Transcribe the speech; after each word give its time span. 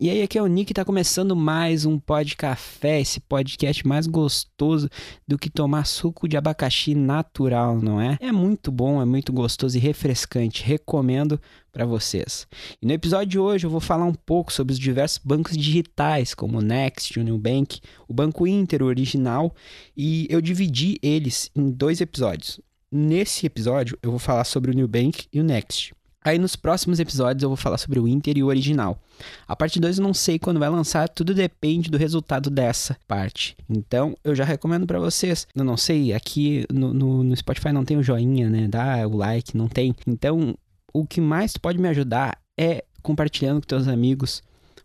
E 0.00 0.10
aí, 0.10 0.22
aqui 0.22 0.36
é 0.36 0.42
o 0.42 0.48
Nick, 0.48 0.74
tá 0.74 0.84
começando 0.84 1.36
mais 1.36 1.86
um 1.86 2.00
Pod 2.00 2.36
Café, 2.36 3.00
esse 3.00 3.20
podcast 3.20 3.86
mais 3.86 4.08
gostoso 4.08 4.90
do 5.26 5.38
que 5.38 5.48
tomar 5.48 5.86
suco 5.86 6.26
de 6.26 6.36
abacaxi 6.36 6.96
natural, 6.96 7.80
não 7.80 8.00
é? 8.00 8.18
É 8.20 8.32
muito 8.32 8.72
bom, 8.72 9.00
é 9.00 9.04
muito 9.04 9.32
gostoso 9.32 9.76
e 9.76 9.80
refrescante, 9.80 10.64
recomendo 10.64 11.40
para 11.72 11.86
vocês. 11.86 12.44
E 12.82 12.86
no 12.86 12.92
episódio 12.92 13.28
de 13.28 13.38
hoje 13.38 13.66
eu 13.66 13.70
vou 13.70 13.78
falar 13.78 14.04
um 14.04 14.14
pouco 14.14 14.52
sobre 14.52 14.72
os 14.72 14.80
diversos 14.80 15.20
bancos 15.24 15.56
digitais, 15.56 16.34
como 16.34 16.58
o 16.58 16.60
Next, 16.60 17.16
o 17.20 17.24
Nubank, 17.24 17.80
o 18.08 18.12
Banco 18.12 18.48
Inter, 18.48 18.82
o 18.82 18.86
original, 18.86 19.54
e 19.96 20.26
eu 20.28 20.40
dividi 20.40 20.98
eles 21.02 21.52
em 21.54 21.70
dois 21.70 22.00
episódios. 22.00 22.60
Nesse 22.90 23.46
episódio 23.46 23.96
eu 24.02 24.10
vou 24.10 24.18
falar 24.18 24.42
sobre 24.42 24.72
o 24.72 24.76
Nubank 24.76 25.28
e 25.32 25.38
o 25.38 25.44
Next. 25.44 25.94
Aí 26.24 26.38
nos 26.38 26.56
próximos 26.56 26.98
episódios 26.98 27.42
eu 27.42 27.50
vou 27.50 27.56
falar 27.56 27.76
sobre 27.76 28.00
o 28.00 28.08
Inter 28.08 28.38
e 28.38 28.42
o 28.42 28.46
original. 28.46 28.98
A 29.46 29.54
parte 29.54 29.78
2 29.78 29.98
eu 29.98 30.02
não 30.02 30.14
sei 30.14 30.38
quando 30.38 30.58
vai 30.58 30.70
lançar, 30.70 31.06
tudo 31.06 31.34
depende 31.34 31.90
do 31.90 31.98
resultado 31.98 32.48
dessa 32.48 32.96
parte. 33.06 33.54
Então 33.68 34.16
eu 34.24 34.34
já 34.34 34.42
recomendo 34.42 34.86
para 34.86 34.98
vocês. 34.98 35.46
Eu 35.54 35.64
não 35.64 35.76
sei, 35.76 36.14
aqui 36.14 36.64
no, 36.72 36.94
no, 36.94 37.22
no, 37.22 37.36
Spotify 37.36 37.72
não 37.72 37.84
tem 37.84 37.98
o 37.98 38.02
joinha, 38.02 38.48
né? 38.48 38.66
Dá 38.66 39.06
o 39.06 39.16
like, 39.16 39.54
não 39.54 39.68
tem. 39.68 39.94
Então 40.06 40.56
o 40.94 41.06
que 41.06 41.20
mais 41.20 41.58
pode 41.58 41.78
me 41.78 41.88
ajudar 41.88 42.38
é 42.58 42.82
compartilhando 43.02 43.60
com 43.60 43.66
teus 43.66 43.86
amigos 43.86 44.42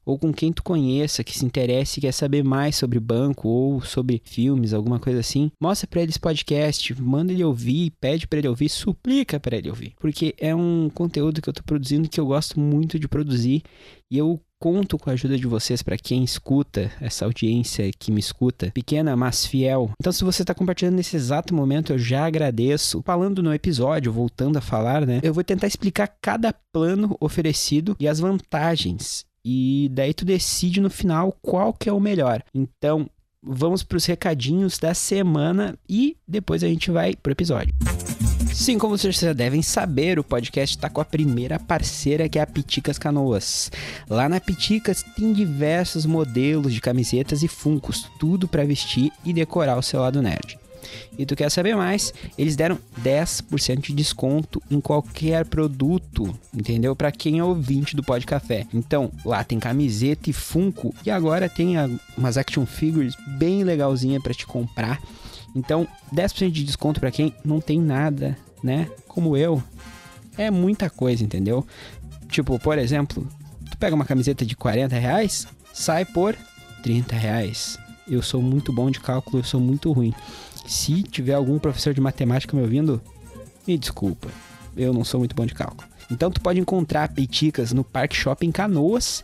ou 0.09 0.18
com 0.18 0.34
quem 0.34 0.52
tu 0.52 0.63
conheça, 0.63 1.23
que 1.23 1.38
se 1.38 1.45
interesse 1.45 1.99
e 1.99 2.02
quer 2.02 2.12
saber 2.12 2.44
mais 2.44 2.76
sobre 2.76 2.99
banco 2.99 3.48
ou 3.48 3.81
sobre 3.81 4.20
filmes, 4.26 4.73
alguma 4.73 4.99
coisa 4.99 5.20
assim, 5.20 5.52
mostra 5.62 5.88
para 5.88 6.02
ele 6.02 6.09
esse 6.09 6.20
podcast, 6.20 6.99
manda 6.99 7.32
ele 7.32 7.44
ouvir, 7.44 7.91
pede 8.02 8.27
para 8.27 8.40
ele 8.40 8.48
ouvir, 8.48 8.70
suplica 8.70 9.40
para 9.40 9.58
ele 9.58 9.70
ouvir, 9.70 9.94
porque 9.99 10.34
é 10.40 10.55
um 10.55 10.90
conteúdo 10.90 11.41
que 11.41 11.48
eu 11.48 11.54
tô 11.54 11.62
produzindo 11.62 12.09
que 12.09 12.20
eu 12.20 12.26
gosto 12.26 12.59
muito 12.59 12.98
de 12.98 13.08
produzir 13.08 13.62
e 14.09 14.18
eu 14.18 14.41
conto 14.59 14.98
com 14.98 15.09
a 15.09 15.13
ajuda 15.13 15.38
de 15.38 15.48
vocês 15.48 15.82
para 15.82 15.95
quem 15.95 16.23
escuta, 16.23 16.91
essa 16.99 17.23
audiência 17.23 17.90
que 17.98 18.12
me 18.12 18.20
escuta, 18.20 18.71
pequena, 18.71 19.15
mas 19.15 19.46
fiel. 19.46 19.91
Então, 19.99 20.12
se 20.12 20.24
você 20.24 20.41
está 20.41 20.54
compartilhando 20.54 20.96
nesse 20.96 21.15
exato 21.15 21.54
momento, 21.54 21.93
eu 21.93 21.99
já 21.99 22.26
agradeço. 22.26 23.02
Falando 23.05 23.41
no 23.41 23.54
episódio, 23.54 24.12
voltando 24.12 24.57
a 24.57 24.62
falar, 24.62 25.05
né? 25.05 25.21
Eu 25.24 25.34
vou 25.34 25.46
tentar 25.46 25.68
explicar 25.68 26.13
cada 26.21 26.54
plano 26.74 27.15
oferecido 27.21 27.96
e 27.99 28.07
as 28.07 28.20
vantagens 28.20 29.29
e 29.43 29.90
daí 29.91 30.13
tu 30.13 30.26
decide 30.26 30.82
no 30.82 30.90
final 30.90 31.35
qual 31.41 31.73
que 31.73 31.90
é 31.90 31.93
o 31.93 31.99
melhor. 31.99 32.43
Então, 32.54 33.09
vamos 33.41 33.84
para 33.84 33.98
os 33.98 34.05
recadinhos 34.05 34.77
da 34.77 34.93
semana 34.93 35.77
e 35.87 36.18
depois 36.27 36.63
a 36.63 36.68
gente 36.68 36.91
vai 36.91 37.15
pro 37.15 37.31
episódio. 37.31 37.73
Sim, 38.54 38.77
como 38.77 38.98
vocês 38.98 39.18
já 39.18 39.31
devem 39.31 39.62
saber, 39.62 40.20
o 40.20 40.23
podcast 40.23 40.76
está 40.76 40.90
com 40.90 40.99
a 40.99 41.05
primeira 41.05 41.57
parceira 41.57 42.27
que 42.27 42.37
é 42.37 42.41
a 42.41 42.48
Piticas 42.48 42.98
Canoas. 42.98 43.71
Lá 44.09 44.27
na 44.27 44.41
Piticas 44.41 45.04
tem 45.15 45.31
diversos 45.31 46.05
modelos 46.05 46.74
de 46.74 46.81
camisetas 46.81 47.41
e 47.41 47.48
funcos, 47.48 48.09
tudo 48.20 48.48
para 48.48 48.65
vestir 48.65 49.12
e 49.24 49.31
decorar 49.31 49.77
o 49.77 49.84
seu 49.84 50.01
lado 50.01 50.21
nerd 50.21 50.59
e 51.18 51.26
tu 51.26 51.35
quer 51.35 51.49
saber 51.49 51.76
mais, 51.76 52.13
eles 52.37 52.55
deram 52.55 52.77
10% 53.01 53.82
de 53.82 53.93
desconto 53.93 54.62
em 54.70 54.79
qualquer 54.79 55.46
produto, 55.46 56.34
entendeu? 56.54 56.96
Para 56.96 57.12
quem 57.12 57.40
é 57.40 57.43
ouvinte 57.43 57.96
do 57.96 58.04
Pod 58.04 58.26
Café. 58.26 58.65
Então, 58.73 59.12
lá 59.26 59.43
tem 59.43 59.59
camiseta 59.59 60.29
e 60.29 60.34
Funko 60.34 60.93
e 61.05 61.12
agora 61.12 61.49
tem 61.49 61.76
umas 62.18 62.37
action 62.37 62.65
figures 62.65 63.15
bem 63.37 63.63
legalzinha 63.63 64.19
para 64.22 64.34
te 64.34 64.46
comprar. 64.46 65.01
Então, 65.56 65.88
10% 66.13 66.51
de 66.51 66.63
desconto 66.63 67.00
para 67.00 67.12
quem 67.12 67.34
não 67.44 67.59
tem 67.59 67.79
nada, 67.79 68.38
né? 68.63 68.90
Como 69.07 69.35
eu. 69.35 69.62
É 70.38 70.50
muita 70.50 70.90
coisa, 70.90 71.24
entendeu? 71.24 71.66
Tipo, 72.29 72.59
por 72.59 72.78
exemplo, 72.78 73.28
tu 73.69 73.78
pega 73.78 73.96
uma 73.96 74.06
camiseta 74.06 74.46
de 74.46 74.56
40 74.56 74.96
reais, 74.96 75.47
sai 75.74 76.06
por 76.06 76.35
30 76.84 77.16
reais. 77.16 77.78
Eu 78.07 78.22
sou 78.22 78.41
muito 78.41 78.72
bom 78.72 78.90
de 78.90 79.00
cálculo, 79.00 79.40
eu 79.40 79.44
sou 79.44 79.59
muito 79.59 79.91
ruim. 79.91 80.13
Se 80.69 81.01
tiver 81.01 81.34
algum 81.34 81.57
professor 81.57 81.95
de 81.95 82.00
matemática 82.00 82.56
me 82.56 82.62
ouvindo, 82.62 83.01
me 83.68 83.75
desculpa, 83.75 84.28
eu 84.78 84.94
não 84.94 85.03
sou 85.03 85.19
muito 85.19 85.35
bom 85.35 85.44
de 85.44 85.56
cálculo. 85.56 85.90
Então 86.12 86.30
tu 86.30 86.40
pode 86.40 86.59
encontrar 86.59 87.09
Piticas 87.09 87.74
no 87.74 87.84
Park 87.84 88.13
Shopping 88.13 88.52
Canoas, 88.52 89.24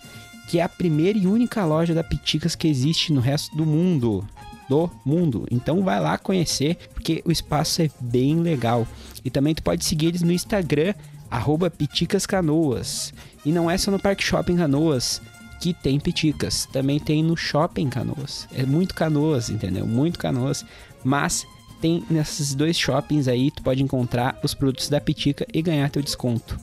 que 0.50 0.58
é 0.58 0.64
a 0.64 0.68
primeira 0.68 1.20
e 1.20 1.28
única 1.28 1.64
loja 1.64 1.94
da 1.94 2.04
Piticas 2.04 2.56
que 2.56 2.68
existe 2.68 3.14
no 3.14 3.22
resto 3.22 3.56
do 3.56 3.64
mundo. 3.64 4.28
Do 4.68 4.90
mundo. 5.06 5.46
Então 5.52 5.84
vai 5.84 6.00
lá 6.00 6.18
conhecer, 6.18 6.78
porque 6.96 7.22
o 7.24 7.32
espaço 7.32 7.84
é 7.84 7.92
bem 8.00 8.40
legal. 8.40 8.88
E 9.24 9.30
também 9.30 9.54
tu 9.54 9.62
pode 9.62 9.86
seguir 9.86 10.08
eles 10.08 10.24
no 10.24 10.32
Instagram, 10.32 10.96
arroba 11.30 11.70
Piticas 11.70 12.26
Canoas. 12.26 13.14
E 13.46 13.52
não 13.52 13.70
é 13.70 13.78
só 13.78 13.92
no 13.92 14.00
Park 14.00 14.20
Shopping 14.20 14.58
Canoas 14.58 15.22
que 15.60 15.74
tem 15.74 16.00
piticas. 16.00 16.68
Também 16.72 17.00
tem 17.00 17.24
no 17.24 17.38
Shopping 17.38 17.90
Canoas. 17.90 18.48
É 18.54 18.66
muito 18.66 18.94
canoas, 18.94 19.50
entendeu? 19.50 19.86
Muito 19.86 20.20
canoas. 20.20 20.66
Mas 21.06 21.46
tem 21.80 22.04
nesses 22.10 22.56
dois 22.56 22.76
shoppings 22.78 23.28
aí, 23.28 23.52
tu 23.52 23.62
pode 23.62 23.84
encontrar 23.84 24.40
os 24.44 24.56
produtos 24.56 24.90
da 24.90 25.00
Pitica 25.00 25.46
e 25.54 25.62
ganhar 25.62 25.90
teu 25.92 26.02
desconto. 26.02 26.60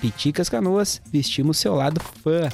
Piticas 0.00 0.48
Canoas, 0.48 1.00
vestimos 1.12 1.58
seu 1.58 1.76
lado 1.76 2.00
fã. 2.22 2.48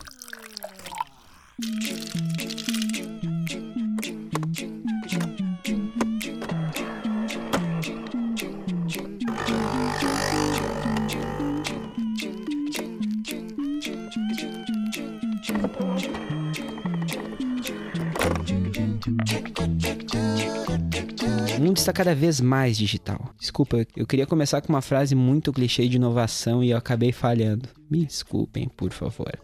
Está 21.90 22.04
cada 22.04 22.14
vez 22.14 22.40
mais 22.40 22.78
digital. 22.78 23.34
Desculpa, 23.36 23.84
eu 23.96 24.06
queria 24.06 24.24
começar 24.24 24.60
com 24.60 24.68
uma 24.68 24.80
frase 24.80 25.16
muito 25.16 25.52
clichê 25.52 25.88
de 25.88 25.96
inovação 25.96 26.62
e 26.62 26.70
eu 26.70 26.78
acabei 26.78 27.10
falhando. 27.10 27.68
Me 27.90 28.06
desculpem, 28.06 28.68
por 28.76 28.92
favor. 28.92 29.36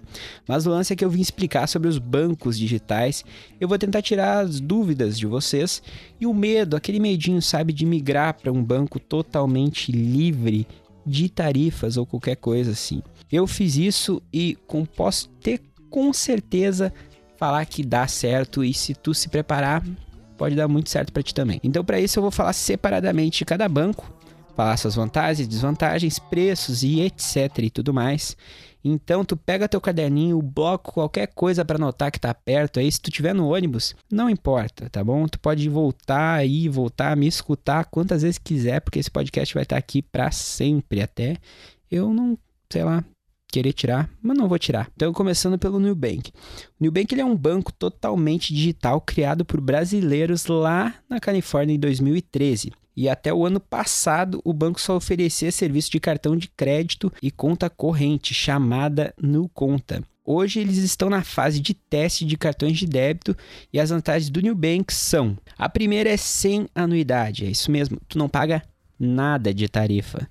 Mas 0.46 0.64
o 0.64 0.70
lance 0.70 0.92
é 0.92 0.96
que 0.96 1.04
eu 1.04 1.10
vim 1.10 1.20
explicar 1.20 1.66
sobre 1.66 1.88
os 1.88 1.98
bancos 1.98 2.56
digitais. 2.56 3.24
Eu 3.60 3.66
vou 3.66 3.76
tentar 3.76 4.00
tirar 4.00 4.44
as 4.44 4.60
dúvidas 4.60 5.18
de 5.18 5.26
vocês 5.26 5.82
e 6.20 6.26
o 6.26 6.32
medo, 6.32 6.76
aquele 6.76 7.00
medinho, 7.00 7.42
sabe, 7.42 7.72
de 7.72 7.84
migrar 7.84 8.34
para 8.34 8.52
um 8.52 8.62
banco 8.62 9.00
totalmente 9.00 9.90
livre 9.90 10.68
de 11.04 11.28
tarifas 11.28 11.96
ou 11.96 12.06
qualquer 12.06 12.36
coisa 12.36 12.70
assim. 12.70 13.02
Eu 13.30 13.48
fiz 13.48 13.76
isso 13.76 14.22
e 14.32 14.56
com, 14.68 14.84
posso 14.84 15.28
ter 15.40 15.60
com 15.90 16.12
certeza 16.12 16.92
falar 17.36 17.66
que 17.66 17.82
dá 17.82 18.06
certo 18.06 18.62
e 18.62 18.72
se 18.72 18.94
tu 18.94 19.12
se 19.12 19.28
preparar, 19.28 19.82
pode 20.36 20.54
dar 20.54 20.69
muito 20.69 20.91
certo 20.91 21.12
para 21.12 21.22
ti 21.22 21.34
também. 21.34 21.60
Então, 21.62 21.84
para 21.84 22.00
isso, 22.00 22.19
eu 22.19 22.22
vou 22.22 22.30
falar 22.30 22.52
separadamente 22.52 23.38
de 23.38 23.44
cada 23.44 23.69
banco, 23.69 24.10
falar 24.54 24.76
suas 24.76 24.94
vantagens, 24.94 25.48
desvantagens, 25.48 26.19
preços 26.19 26.82
e 26.82 27.00
etc 27.00 27.58
e 27.58 27.70
tudo 27.70 27.92
mais. 27.92 28.36
Então, 28.84 29.25
tu 29.25 29.36
pega 29.36 29.69
teu 29.69 29.80
caderninho, 29.80 30.41
bloco, 30.41 30.92
qualquer 30.92 31.26
coisa 31.26 31.64
para 31.64 31.76
anotar 31.76 32.12
que 32.12 32.20
tá 32.20 32.32
perto 32.32 32.78
aí. 32.78 32.91
Se 32.91 33.00
tu 33.00 33.10
tiver 33.10 33.34
no 33.34 33.52
ônibus, 33.52 33.96
não 34.08 34.30
importa, 34.30 34.88
tá 34.88 35.02
bom? 35.02 35.26
Tu 35.26 35.41
pode 35.41 35.69
voltar 35.69 36.34
aí, 36.34 36.69
voltar, 36.69 37.16
me 37.16 37.26
escutar 37.26 37.86
quantas 37.86 38.22
vezes 38.22 38.38
quiser, 38.38 38.80
porque 38.80 39.00
esse 39.00 39.10
podcast 39.10 39.52
vai 39.52 39.64
estar 39.64 39.75
tá 39.75 39.78
aqui 39.78 40.02
para 40.02 40.30
sempre 40.30 41.02
até 41.02 41.36
eu 41.91 42.12
não, 42.12 42.38
sei 42.70 42.84
lá, 42.84 43.04
querer 43.48 43.72
tirar, 43.72 44.10
mas 44.22 44.36
não 44.36 44.48
vou 44.48 44.58
tirar. 44.58 44.90
Então, 44.94 45.12
começando 45.12 45.58
pelo 45.58 45.78
Nubank. 45.78 46.30
O 46.80 46.84
Nubank 46.84 47.14
ele 47.14 47.20
é 47.20 47.24
um 47.24 47.36
banco 47.36 47.72
totalmente 47.72 48.52
digital 48.52 49.00
criado 49.00 49.44
por 49.44 49.60
brasileiros 49.60 50.46
lá 50.46 50.94
na 51.08 51.20
Califórnia 51.20 51.74
em 51.74 51.78
2013. 51.78 52.72
E 52.96 53.08
até 53.08 53.32
o 53.32 53.44
ano 53.44 53.60
passado, 53.60 54.40
o 54.42 54.54
banco 54.54 54.80
só 54.80 54.96
oferecia 54.96 55.52
serviço 55.52 55.90
de 55.90 56.00
cartão 56.00 56.36
de 56.36 56.48
crédito 56.48 57.12
e 57.22 57.30
conta 57.30 57.68
corrente, 57.68 58.32
chamada 58.32 59.14
NuConta. 59.20 60.02
Hoje 60.24 60.58
eles 60.58 60.78
estão 60.78 61.08
na 61.08 61.22
fase 61.22 61.60
de 61.60 61.72
teste 61.72 62.24
de 62.24 62.36
cartões 62.36 62.76
de 62.76 62.87
débito 62.87 63.37
e 63.72 63.78
as 63.78 63.90
vantagens 63.90 64.28
do 64.28 64.42
Nubank 64.42 64.92
são: 64.92 65.37
a 65.56 65.69
primeira 65.69 66.10
é 66.10 66.16
sem 66.16 66.66
anuidade, 66.75 67.44
é 67.44 67.50
isso 67.50 67.70
mesmo, 67.70 68.00
tu 68.08 68.19
não 68.19 68.28
paga 68.28 68.62
nada 68.99 69.54
de 69.54 69.69
tarifa. 69.69 70.28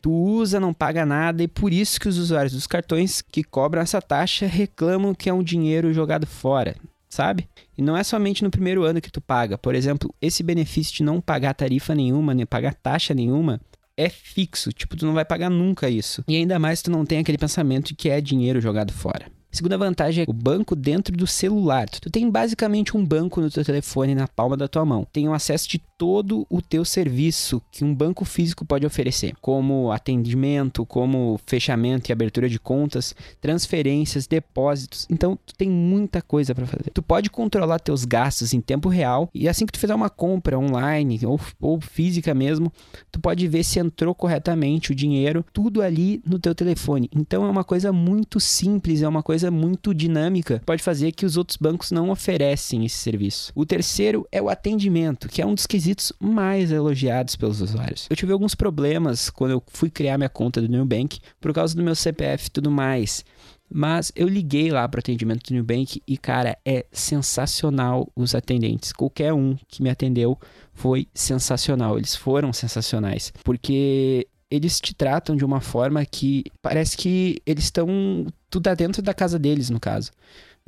Tu 0.00 0.10
usa, 0.10 0.60
não 0.60 0.72
paga 0.72 1.04
nada 1.04 1.42
e 1.42 1.48
por 1.48 1.72
isso 1.72 1.98
que 1.98 2.08
os 2.08 2.18
usuários 2.18 2.52
dos 2.52 2.66
cartões 2.66 3.20
que 3.20 3.42
cobram 3.42 3.82
essa 3.82 4.00
taxa 4.00 4.46
reclamam 4.46 5.14
que 5.14 5.28
é 5.28 5.32
um 5.32 5.42
dinheiro 5.42 5.92
jogado 5.92 6.26
fora, 6.26 6.76
sabe? 7.08 7.48
E 7.76 7.82
não 7.82 7.96
é 7.96 8.04
somente 8.04 8.44
no 8.44 8.50
primeiro 8.50 8.84
ano 8.84 9.00
que 9.00 9.10
tu 9.10 9.20
paga. 9.20 9.58
Por 9.58 9.74
exemplo, 9.74 10.14
esse 10.22 10.42
benefício 10.42 10.94
de 10.94 11.02
não 11.02 11.20
pagar 11.20 11.54
tarifa 11.54 11.94
nenhuma, 11.94 12.32
nem 12.32 12.46
pagar 12.46 12.74
taxa 12.74 13.12
nenhuma, 13.12 13.60
é 13.96 14.08
fixo, 14.08 14.72
tipo, 14.72 14.96
tu 14.96 15.04
não 15.04 15.14
vai 15.14 15.24
pagar 15.24 15.50
nunca 15.50 15.90
isso. 15.90 16.22
E 16.28 16.36
ainda 16.36 16.58
mais 16.60 16.80
tu 16.80 16.90
não 16.90 17.04
tem 17.04 17.18
aquele 17.18 17.36
pensamento 17.36 17.88
de 17.88 17.94
que 17.94 18.08
é 18.08 18.20
dinheiro 18.20 18.60
jogado 18.60 18.92
fora. 18.92 19.26
Segunda 19.50 19.78
vantagem 19.78 20.24
é 20.24 20.30
o 20.30 20.32
banco 20.32 20.76
dentro 20.76 21.16
do 21.16 21.26
celular. 21.26 21.88
Tu 21.88 22.10
tem 22.10 22.30
basicamente 22.30 22.96
um 22.96 23.04
banco 23.04 23.40
no 23.40 23.50
teu 23.50 23.64
telefone 23.64 24.14
na 24.14 24.28
palma 24.28 24.56
da 24.56 24.68
tua 24.68 24.84
mão. 24.84 25.06
Tem 25.10 25.28
um 25.28 25.34
acesso 25.34 25.68
de 25.68 25.80
todo 25.98 26.46
o 26.48 26.62
teu 26.62 26.84
serviço 26.84 27.60
que 27.72 27.84
um 27.84 27.92
banco 27.92 28.24
físico 28.24 28.64
pode 28.64 28.86
oferecer, 28.86 29.34
como 29.40 29.90
atendimento, 29.90 30.86
como 30.86 31.40
fechamento 31.44 32.08
e 32.08 32.12
abertura 32.12 32.48
de 32.48 32.58
contas, 32.58 33.14
transferências, 33.40 34.28
depósitos. 34.28 35.06
Então, 35.10 35.36
tu 35.44 35.54
tem 35.56 35.68
muita 35.68 36.22
coisa 36.22 36.54
para 36.54 36.66
fazer. 36.66 36.90
Tu 36.94 37.02
pode 37.02 37.28
controlar 37.28 37.80
teus 37.80 38.04
gastos 38.04 38.54
em 38.54 38.60
tempo 38.60 38.88
real 38.88 39.28
e 39.34 39.48
assim 39.48 39.66
que 39.66 39.72
tu 39.72 39.80
fizer 39.80 39.94
uma 39.94 40.08
compra 40.08 40.56
online 40.56 41.18
ou, 41.26 41.40
ou 41.60 41.80
física 41.80 42.32
mesmo, 42.32 42.72
tu 43.10 43.18
pode 43.18 43.46
ver 43.48 43.64
se 43.64 43.80
entrou 43.80 44.14
corretamente 44.14 44.92
o 44.92 44.94
dinheiro, 44.94 45.44
tudo 45.52 45.82
ali 45.82 46.22
no 46.24 46.38
teu 46.38 46.54
telefone. 46.54 47.10
Então, 47.14 47.44
é 47.44 47.50
uma 47.50 47.64
coisa 47.64 47.92
muito 47.92 48.38
simples, 48.38 49.02
é 49.02 49.08
uma 49.08 49.22
coisa 49.22 49.50
muito 49.50 49.92
dinâmica, 49.92 50.62
pode 50.64 50.82
fazer 50.82 51.10
que 51.10 51.26
os 51.26 51.36
outros 51.36 51.56
bancos 51.56 51.90
não 51.90 52.10
oferecem 52.10 52.84
esse 52.84 52.96
serviço. 52.96 53.50
O 53.54 53.66
terceiro 53.66 54.24
é 54.30 54.40
o 54.40 54.48
atendimento, 54.48 55.28
que 55.28 55.42
é 55.42 55.46
um 55.46 55.54
dos 55.54 55.66
quesitos 55.66 55.87
mais 56.20 56.70
elogiados 56.70 57.36
pelos 57.36 57.60
usuários. 57.60 58.06
Eu 58.10 58.16
tive 58.16 58.32
alguns 58.32 58.54
problemas 58.54 59.30
quando 59.30 59.52
eu 59.52 59.62
fui 59.68 59.90
criar 59.90 60.18
minha 60.18 60.28
conta 60.28 60.60
do 60.60 60.68
Nubank 60.68 61.20
por 61.40 61.52
causa 61.52 61.74
do 61.76 61.82
meu 61.82 61.94
CPF 61.94 62.46
e 62.46 62.50
tudo 62.50 62.70
mais. 62.70 63.24
Mas 63.70 64.10
eu 64.16 64.26
liguei 64.26 64.70
lá 64.70 64.88
para 64.88 64.98
o 64.98 65.00
atendimento 65.00 65.52
do 65.52 65.56
Nubank 65.56 66.02
e, 66.06 66.16
cara, 66.16 66.56
é 66.64 66.86
sensacional 66.90 68.10
os 68.16 68.34
atendentes. 68.34 68.92
Qualquer 68.92 69.32
um 69.32 69.56
que 69.68 69.82
me 69.82 69.90
atendeu 69.90 70.38
foi 70.72 71.06
sensacional. 71.12 71.98
Eles 71.98 72.16
foram 72.16 72.52
sensacionais. 72.52 73.32
Porque 73.44 74.26
eles 74.50 74.80
te 74.80 74.94
tratam 74.94 75.36
de 75.36 75.44
uma 75.44 75.60
forma 75.60 76.04
que 76.04 76.44
parece 76.62 76.96
que 76.96 77.42
eles 77.44 77.64
estão 77.64 78.26
tudo 78.48 78.74
dentro 78.74 79.02
da 79.02 79.12
casa 79.12 79.38
deles, 79.38 79.68
no 79.68 79.78
caso. 79.78 80.10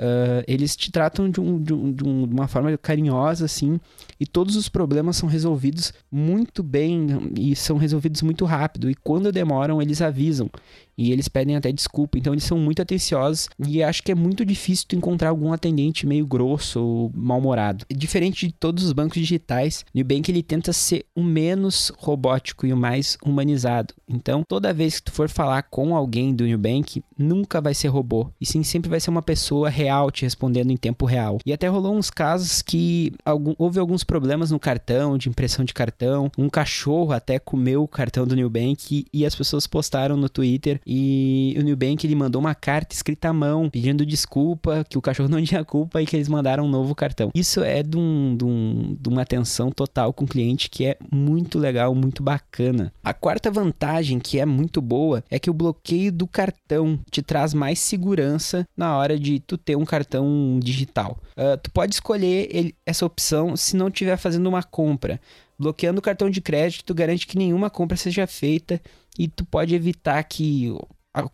Uh, 0.01 0.41
eles 0.49 0.75
te 0.75 0.91
tratam 0.91 1.29
de, 1.29 1.39
um, 1.43 1.63
de, 1.63 1.75
um, 1.75 1.93
de, 1.93 2.03
uma 2.03 2.49
forma 2.49 2.75
carinhosa, 2.79 3.45
assim, 3.45 3.79
e 4.19 4.25
todos 4.25 4.57
os 4.57 4.67
problemas 4.67 5.19
são 5.19 5.29
resolvidos 5.29 5.93
muito 6.11 6.63
bem 6.63 7.07
e 7.39 7.55
são 7.55 7.77
resolvidos 7.77 8.23
muito 8.23 8.47
rápido. 8.47 8.89
E 8.89 8.95
quando 8.95 9.31
demoram, 9.31 9.83
eles 9.83 10.01
avisam. 10.01 10.49
E 10.97 11.13
eles 11.13 11.29
pedem 11.29 11.57
até 11.57 11.73
desculpa, 11.73 12.19
então 12.19 12.35
eles 12.35 12.45
são 12.45 12.59
muito 12.59 12.83
atenciosos 12.83 13.49
e 13.67 13.83
acho 13.83 14.03
que 14.03 14.13
é 14.13 14.15
muito 14.15 14.45
difícil 14.45 14.85
tu 14.87 14.97
encontrar 14.97 15.31
algum 15.31 15.51
atendente 15.51 16.07
meio 16.07 16.27
grosso 16.27 16.79
ou 16.79 17.13
mal-humorado. 17.15 17.87
Diferente 17.91 18.47
de 18.47 18.53
todos 18.53 18.85
os 18.85 18.93
bancos 18.93 19.19
digitais, 19.19 19.83
o 19.95 19.99
Nubank 19.99 20.31
ele 20.31 20.43
tenta 20.43 20.75
ser 20.75 21.07
o 21.15 21.23
menos 21.23 21.91
robótico 21.97 22.67
e 22.67 22.73
o 22.73 22.77
mais 22.77 23.17
humanizado. 23.25 23.95
Então, 24.07 24.45
toda 24.47 24.75
vez 24.75 25.01
que 25.01 25.05
tu 25.05 25.13
for 25.13 25.31
falar 25.31 25.63
com 25.63 25.97
alguém 25.97 26.35
do 26.35 26.47
Nubank, 26.47 27.03
nunca 27.17 27.63
vai 27.63 27.73
ser 27.73 27.89
robô, 27.89 28.29
e 28.39 28.45
sim 28.45 28.63
sempre 28.63 28.91
vai 28.91 29.01
ser 29.01 29.09
uma 29.09 29.23
pessoa 29.23 29.71
real 29.71 29.90
te 30.11 30.23
respondendo 30.23 30.71
em 30.71 30.77
tempo 30.77 31.05
real. 31.07 31.39
E 31.45 31.53
até 31.53 31.67
rolou 31.67 31.97
uns 31.97 32.11
casos 32.11 32.63
que 32.63 33.13
algum, 33.25 33.55
houve 33.59 33.79
alguns 33.81 34.05
problemas 34.05 34.51
no 34.51 34.61
cartão, 34.61 35.19
de 35.19 35.29
impressão 35.29 35.65
de 35.65 35.75
cartão, 35.75 36.31
um 36.39 36.49
cachorro 36.49 37.13
até 37.13 37.39
comeu 37.39 37.83
o 37.83 37.89
cartão 37.89 38.27
do 38.27 38.37
Nubank 38.37 38.95
e, 38.95 39.07
e 39.13 39.27
as 39.27 39.35
pessoas 39.35 39.67
postaram 39.67 40.17
no 40.17 40.29
Twitter 40.29 40.81
e 40.87 41.57
o 41.59 41.63
Nubank 41.63 42.07
ele 42.07 42.15
mandou 42.15 42.41
uma 42.41 42.55
carta 42.55 42.95
escrita 42.95 43.29
à 43.29 43.33
mão, 43.33 43.69
pedindo 43.71 44.07
desculpa, 44.07 44.85
que 44.89 44.99
o 44.99 45.03
cachorro 45.03 45.29
não 45.31 45.43
tinha 45.43 45.65
culpa 45.65 46.01
e 46.01 46.07
que 46.07 46.17
eles 46.17 46.29
mandaram 46.29 46.65
um 46.65 46.69
novo 46.69 46.95
cartão. 46.95 47.31
Isso 47.35 47.63
é 47.63 47.83
de, 47.83 47.97
um, 47.97 48.37
de, 48.37 48.45
um, 48.45 48.97
de 49.01 49.09
uma 49.09 49.23
atenção 49.23 49.71
total 49.71 50.13
com 50.13 50.25
o 50.25 50.29
cliente 50.29 50.71
que 50.71 50.87
é 50.87 50.97
muito 51.11 51.59
legal, 51.59 51.95
muito 51.95 52.23
bacana. 52.23 52.93
A 53.03 53.15
quarta 53.15 53.51
vantagem, 53.51 54.19
que 54.19 54.39
é 54.39 54.47
muito 54.47 54.81
boa, 54.81 55.25
é 55.31 55.39
que 55.39 55.51
o 55.51 55.55
bloqueio 55.55 56.13
do 56.13 56.27
cartão 56.27 56.99
te 57.11 57.23
traz 57.23 57.55
mais 57.55 57.79
segurança 57.79 58.67
na 58.77 58.97
hora 58.97 59.19
de 59.19 59.41
tu 59.41 59.57
ter 59.57 59.77
um 59.81 59.85
cartão 59.85 60.61
digital. 60.63 61.19
Uh, 61.33 61.57
tu 61.63 61.71
pode 61.71 61.95
escolher 61.95 62.49
ele, 62.51 62.75
essa 62.85 63.07
opção 63.07 63.57
se 63.57 63.77
não 63.77 63.89
estiver 63.89 64.17
fazendo 64.17 64.49
uma 64.49 64.63
compra. 64.63 65.21
Bloqueando 65.59 65.99
o 65.99 66.03
cartão 66.03 66.31
de 66.31 66.41
crédito, 66.41 66.85
tu 66.85 66.95
garante 66.95 67.27
que 67.27 67.37
nenhuma 67.37 67.69
compra 67.69 67.97
seja 67.97 68.27
feita 68.27 68.81
e 69.19 69.29
tu 69.29 69.45
pode 69.45 69.75
evitar 69.75 70.23
que 70.25 70.75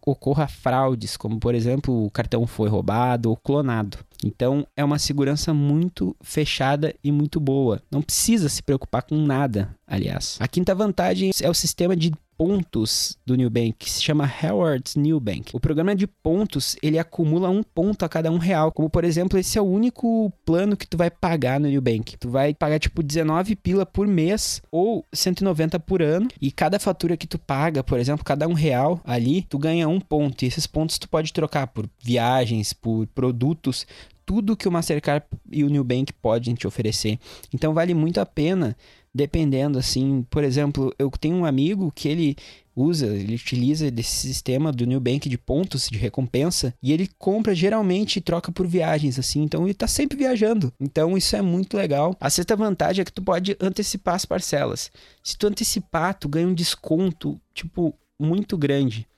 ocorra 0.04 0.48
fraudes, 0.48 1.16
como 1.16 1.38
por 1.38 1.54
exemplo 1.54 2.06
o 2.06 2.10
cartão 2.10 2.46
foi 2.46 2.68
roubado 2.68 3.28
ou 3.30 3.36
clonado. 3.36 3.98
Então 4.24 4.66
é 4.76 4.84
uma 4.84 4.98
segurança 4.98 5.52
muito 5.52 6.16
fechada 6.22 6.94
e 7.04 7.12
muito 7.12 7.38
boa. 7.38 7.82
Não 7.90 8.02
precisa 8.02 8.48
se 8.48 8.62
preocupar 8.62 9.02
com 9.02 9.16
nada, 9.16 9.74
aliás. 9.86 10.38
A 10.40 10.48
quinta 10.48 10.74
vantagem 10.74 11.30
é 11.40 11.50
o 11.50 11.54
sistema 11.54 11.94
de 11.94 12.12
pontos 12.36 13.16
do 13.24 13.36
Nubank, 13.36 13.74
que 13.78 13.90
se 13.90 14.02
chama 14.02 14.30
Howard's 14.42 14.94
Nubank. 14.94 15.50
O 15.54 15.60
programa 15.60 15.94
de 15.94 16.06
pontos, 16.06 16.76
ele 16.82 16.98
acumula 16.98 17.48
um 17.48 17.62
ponto 17.62 18.04
a 18.04 18.08
cada 18.08 18.30
um 18.30 18.38
real. 18.38 18.70
Como, 18.72 18.90
por 18.90 19.04
exemplo, 19.04 19.38
esse 19.38 19.58
é 19.58 19.60
o 19.62 19.64
único 19.64 20.32
plano 20.44 20.76
que 20.76 20.86
tu 20.86 20.96
vai 20.96 21.10
pagar 21.10 21.58
no 21.58 21.70
Nubank. 21.70 22.16
Tu 22.18 22.28
vai 22.28 22.54
pagar, 22.54 22.78
tipo, 22.78 23.02
19 23.02 23.56
pila 23.56 23.86
por 23.86 24.06
mês 24.06 24.62
ou 24.70 25.04
190 25.12 25.80
por 25.80 26.02
ano. 26.02 26.28
E 26.40 26.50
cada 26.52 26.78
fatura 26.78 27.16
que 27.16 27.26
tu 27.26 27.38
paga, 27.38 27.82
por 27.82 27.98
exemplo, 27.98 28.24
cada 28.24 28.46
um 28.46 28.52
real 28.52 29.00
ali, 29.04 29.42
tu 29.42 29.58
ganha 29.58 29.88
um 29.88 30.00
ponto. 30.00 30.42
E 30.42 30.48
esses 30.48 30.66
pontos 30.66 30.98
tu 30.98 31.08
pode 31.08 31.32
trocar 31.32 31.66
por 31.68 31.88
viagens, 32.02 32.72
por 32.72 33.06
produtos, 33.08 33.86
tudo 34.26 34.56
que 34.56 34.66
o 34.66 34.72
Mastercard 34.72 35.24
e 35.50 35.62
o 35.62 35.70
Nubank 35.70 36.12
podem 36.14 36.54
te 36.54 36.66
oferecer. 36.66 37.18
Então 37.54 37.72
vale 37.72 37.94
muito 37.94 38.20
a 38.20 38.26
pena 38.26 38.76
dependendo 39.16 39.78
assim, 39.78 40.24
por 40.28 40.44
exemplo, 40.44 40.94
eu 40.98 41.10
tenho 41.10 41.36
um 41.36 41.46
amigo 41.46 41.90
que 41.90 42.06
ele 42.06 42.36
usa, 42.76 43.06
ele 43.06 43.34
utiliza 43.34 43.90
desse 43.90 44.28
sistema 44.28 44.70
do 44.70 44.86
Nubank 44.86 45.26
de 45.28 45.38
pontos 45.38 45.88
de 45.88 45.96
recompensa 45.96 46.74
e 46.82 46.92
ele 46.92 47.08
compra 47.18 47.54
geralmente 47.54 48.16
e 48.16 48.20
troca 48.20 48.52
por 48.52 48.66
viagens 48.66 49.18
assim, 49.18 49.42
então 49.42 49.64
ele 49.64 49.72
tá 49.72 49.86
sempre 49.86 50.18
viajando. 50.18 50.70
Então 50.78 51.16
isso 51.16 51.34
é 51.34 51.40
muito 51.40 51.76
legal. 51.76 52.14
A 52.20 52.28
sexta 52.28 52.54
vantagem 52.54 53.00
é 53.00 53.04
que 53.04 53.12
tu 53.12 53.22
pode 53.22 53.56
antecipar 53.58 54.14
as 54.16 54.26
parcelas. 54.26 54.90
Se 55.22 55.38
tu 55.38 55.46
antecipar, 55.46 56.12
tu 56.18 56.28
ganha 56.28 56.46
um 56.46 56.54
desconto 56.54 57.40
tipo 57.54 57.94
muito 58.20 58.58
grande. 58.58 59.08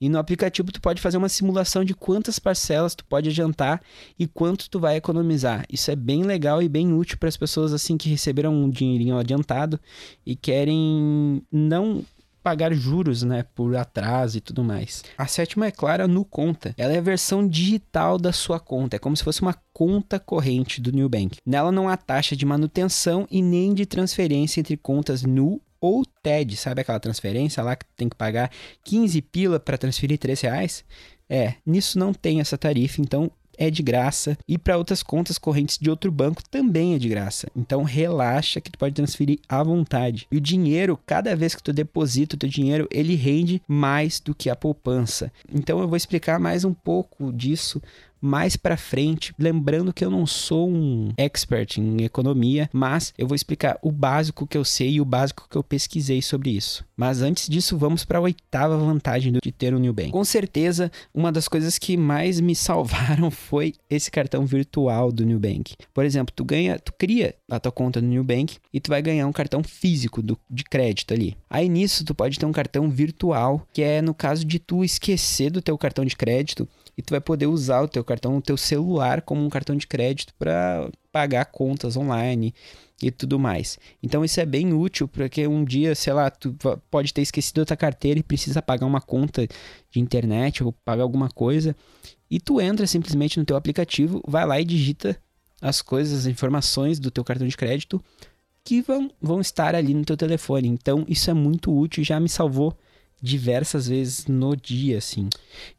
E 0.00 0.08
no 0.08 0.18
aplicativo 0.18 0.70
tu 0.70 0.80
pode 0.80 1.00
fazer 1.00 1.16
uma 1.16 1.28
simulação 1.28 1.84
de 1.84 1.94
quantas 1.94 2.38
parcelas 2.38 2.94
tu 2.94 3.04
pode 3.04 3.28
adiantar 3.30 3.82
e 4.18 4.26
quanto 4.26 4.70
tu 4.70 4.78
vai 4.78 4.96
economizar. 4.96 5.64
Isso 5.70 5.90
é 5.90 5.96
bem 5.96 6.22
legal 6.22 6.62
e 6.62 6.68
bem 6.68 6.92
útil 6.92 7.18
para 7.18 7.28
as 7.28 7.36
pessoas 7.36 7.72
assim 7.72 7.96
que 7.96 8.08
receberam 8.08 8.54
um 8.54 8.70
dinheirinho 8.70 9.18
adiantado 9.18 9.80
e 10.24 10.36
querem 10.36 11.42
não 11.50 12.04
pagar 12.48 12.72
juros, 12.72 13.22
né, 13.22 13.44
por 13.54 13.76
atraso 13.76 14.38
e 14.38 14.40
tudo 14.40 14.64
mais. 14.64 15.04
A 15.18 15.26
sétima 15.26 15.66
é 15.66 15.70
clara 15.70 16.08
no 16.08 16.24
conta. 16.24 16.74
Ela 16.78 16.94
é 16.94 16.98
a 16.98 17.02
versão 17.02 17.46
digital 17.46 18.16
da 18.16 18.32
sua 18.32 18.58
conta, 18.58 18.96
é 18.96 18.98
como 18.98 19.14
se 19.16 19.24
fosse 19.24 19.42
uma 19.42 19.54
conta 19.72 20.18
corrente 20.18 20.80
do 20.80 20.90
Nubank. 20.90 21.38
Nela 21.44 21.70
não 21.70 21.88
há 21.88 21.96
taxa 21.96 22.34
de 22.34 22.46
manutenção 22.46 23.26
e 23.30 23.42
nem 23.42 23.74
de 23.74 23.84
transferência 23.84 24.60
entre 24.60 24.76
contas 24.76 25.24
Nu 25.24 25.60
ou 25.80 26.04
TED, 26.22 26.56
sabe 26.56 26.80
aquela 26.80 27.00
transferência 27.00 27.62
lá 27.62 27.76
que 27.76 27.84
tem 27.96 28.08
que 28.08 28.16
pagar 28.16 28.50
15 28.84 29.20
pila 29.22 29.60
para 29.60 29.78
transferir 29.78 30.18
3 30.18 30.40
reais? 30.40 30.84
É, 31.28 31.54
nisso 31.64 31.98
não 31.98 32.12
tem 32.12 32.40
essa 32.40 32.56
tarifa, 32.56 33.00
então 33.00 33.30
é 33.58 33.70
de 33.70 33.82
graça 33.82 34.38
e 34.46 34.56
para 34.56 34.78
outras 34.78 35.02
contas 35.02 35.36
correntes 35.36 35.76
de 35.78 35.90
outro 35.90 36.12
banco 36.12 36.42
também 36.48 36.94
é 36.94 36.98
de 36.98 37.08
graça. 37.08 37.48
Então 37.54 37.82
relaxa 37.82 38.60
que 38.60 38.70
tu 38.70 38.78
pode 38.78 38.94
transferir 38.94 39.40
à 39.48 39.62
vontade. 39.62 40.26
E 40.30 40.36
o 40.36 40.40
dinheiro, 40.40 40.98
cada 41.04 41.34
vez 41.34 41.54
que 41.54 41.62
tu 41.62 41.72
deposita 41.72 42.36
o 42.36 42.38
teu 42.38 42.48
dinheiro, 42.48 42.86
ele 42.90 43.16
rende 43.16 43.60
mais 43.66 44.20
do 44.20 44.34
que 44.34 44.48
a 44.48 44.56
poupança. 44.56 45.32
Então 45.52 45.80
eu 45.80 45.88
vou 45.88 45.96
explicar 45.96 46.38
mais 46.38 46.64
um 46.64 46.72
pouco 46.72 47.32
disso 47.32 47.82
mais 48.20 48.56
para 48.56 48.76
frente, 48.76 49.34
lembrando 49.38 49.92
que 49.92 50.04
eu 50.04 50.10
não 50.10 50.26
sou 50.26 50.68
um 50.68 51.12
expert 51.16 51.78
em 51.78 52.02
economia, 52.02 52.68
mas 52.72 53.12
eu 53.16 53.26
vou 53.26 53.34
explicar 53.34 53.78
o 53.82 53.90
básico 53.90 54.46
que 54.46 54.56
eu 54.56 54.64
sei 54.64 54.92
e 54.92 55.00
o 55.00 55.04
básico 55.04 55.46
que 55.48 55.56
eu 55.56 55.62
pesquisei 55.62 56.20
sobre 56.22 56.50
isso. 56.50 56.84
Mas 56.96 57.22
antes 57.22 57.48
disso, 57.48 57.78
vamos 57.78 58.04
para 58.04 58.18
a 58.18 58.20
oitava 58.20 58.76
vantagem 58.76 59.32
de 59.32 59.52
ter 59.52 59.72
o 59.72 59.78
Nubank. 59.78 60.10
Com 60.10 60.24
certeza, 60.24 60.90
uma 61.14 61.30
das 61.30 61.46
coisas 61.46 61.78
que 61.78 61.96
mais 61.96 62.40
me 62.40 62.54
salvaram 62.54 63.30
foi 63.30 63.74
esse 63.88 64.10
cartão 64.10 64.44
virtual 64.44 65.12
do 65.12 65.24
Nubank. 65.24 65.76
Por 65.94 66.04
exemplo, 66.04 66.32
tu 66.34 66.44
ganha, 66.44 66.78
tu 66.78 66.92
cria 66.92 67.34
a 67.48 67.60
tua 67.60 67.70
conta 67.70 68.00
no 68.00 68.12
Nubank 68.12 68.56
e 68.72 68.80
tu 68.80 68.88
vai 68.88 69.00
ganhar 69.00 69.26
um 69.26 69.32
cartão 69.32 69.62
físico 69.62 70.20
do, 70.20 70.36
de 70.50 70.64
crédito 70.64 71.14
ali. 71.14 71.36
Aí 71.48 71.68
nisso 71.68 72.04
tu 72.04 72.14
pode 72.14 72.38
ter 72.38 72.46
um 72.46 72.52
cartão 72.52 72.90
virtual, 72.90 73.66
que 73.72 73.82
é 73.82 74.02
no 74.02 74.12
caso 74.12 74.44
de 74.44 74.58
tu 74.58 74.82
esquecer 74.82 75.50
do 75.50 75.62
teu 75.62 75.78
cartão 75.78 76.04
de 76.04 76.16
crédito 76.16 76.68
e 76.98 77.02
tu 77.02 77.12
vai 77.12 77.20
poder 77.20 77.46
usar 77.46 77.80
o 77.80 77.86
teu 77.86 78.02
cartão, 78.02 78.36
o 78.36 78.42
teu 78.42 78.56
celular 78.56 79.22
como 79.22 79.44
um 79.44 79.48
cartão 79.48 79.76
de 79.76 79.86
crédito 79.86 80.34
para 80.36 80.90
pagar 81.12 81.44
contas 81.44 81.96
online 81.96 82.52
e 83.00 83.08
tudo 83.08 83.38
mais. 83.38 83.78
Então 84.02 84.24
isso 84.24 84.40
é 84.40 84.44
bem 84.44 84.72
útil 84.72 85.06
porque 85.06 85.46
um 85.46 85.64
dia, 85.64 85.94
sei 85.94 86.12
lá, 86.12 86.28
tu 86.28 86.56
pode 86.90 87.14
ter 87.14 87.22
esquecido 87.22 87.62
a 87.62 87.66
tua 87.66 87.76
carteira 87.76 88.18
e 88.18 88.22
precisa 88.24 88.60
pagar 88.60 88.84
uma 88.84 89.00
conta 89.00 89.46
de 89.92 90.00
internet 90.00 90.64
ou 90.64 90.72
pagar 90.84 91.04
alguma 91.04 91.28
coisa 91.28 91.76
e 92.28 92.40
tu 92.40 92.60
entra 92.60 92.84
simplesmente 92.84 93.38
no 93.38 93.44
teu 93.44 93.56
aplicativo, 93.56 94.20
vai 94.26 94.44
lá 94.44 94.60
e 94.60 94.64
digita 94.64 95.16
as 95.62 95.80
coisas, 95.80 96.20
as 96.20 96.26
informações 96.26 96.98
do 96.98 97.12
teu 97.12 97.22
cartão 97.22 97.46
de 97.46 97.56
crédito 97.56 98.02
que 98.64 98.82
vão, 98.82 99.08
vão 99.22 99.40
estar 99.40 99.76
ali 99.76 99.94
no 99.94 100.04
teu 100.04 100.16
telefone. 100.16 100.66
Então 100.66 101.04
isso 101.06 101.30
é 101.30 101.34
muito 101.34 101.72
útil, 101.72 102.02
já 102.02 102.18
me 102.18 102.28
salvou 102.28 102.76
diversas 103.20 103.88
vezes 103.88 104.26
no 104.26 104.56
dia, 104.56 104.98
assim. 104.98 105.28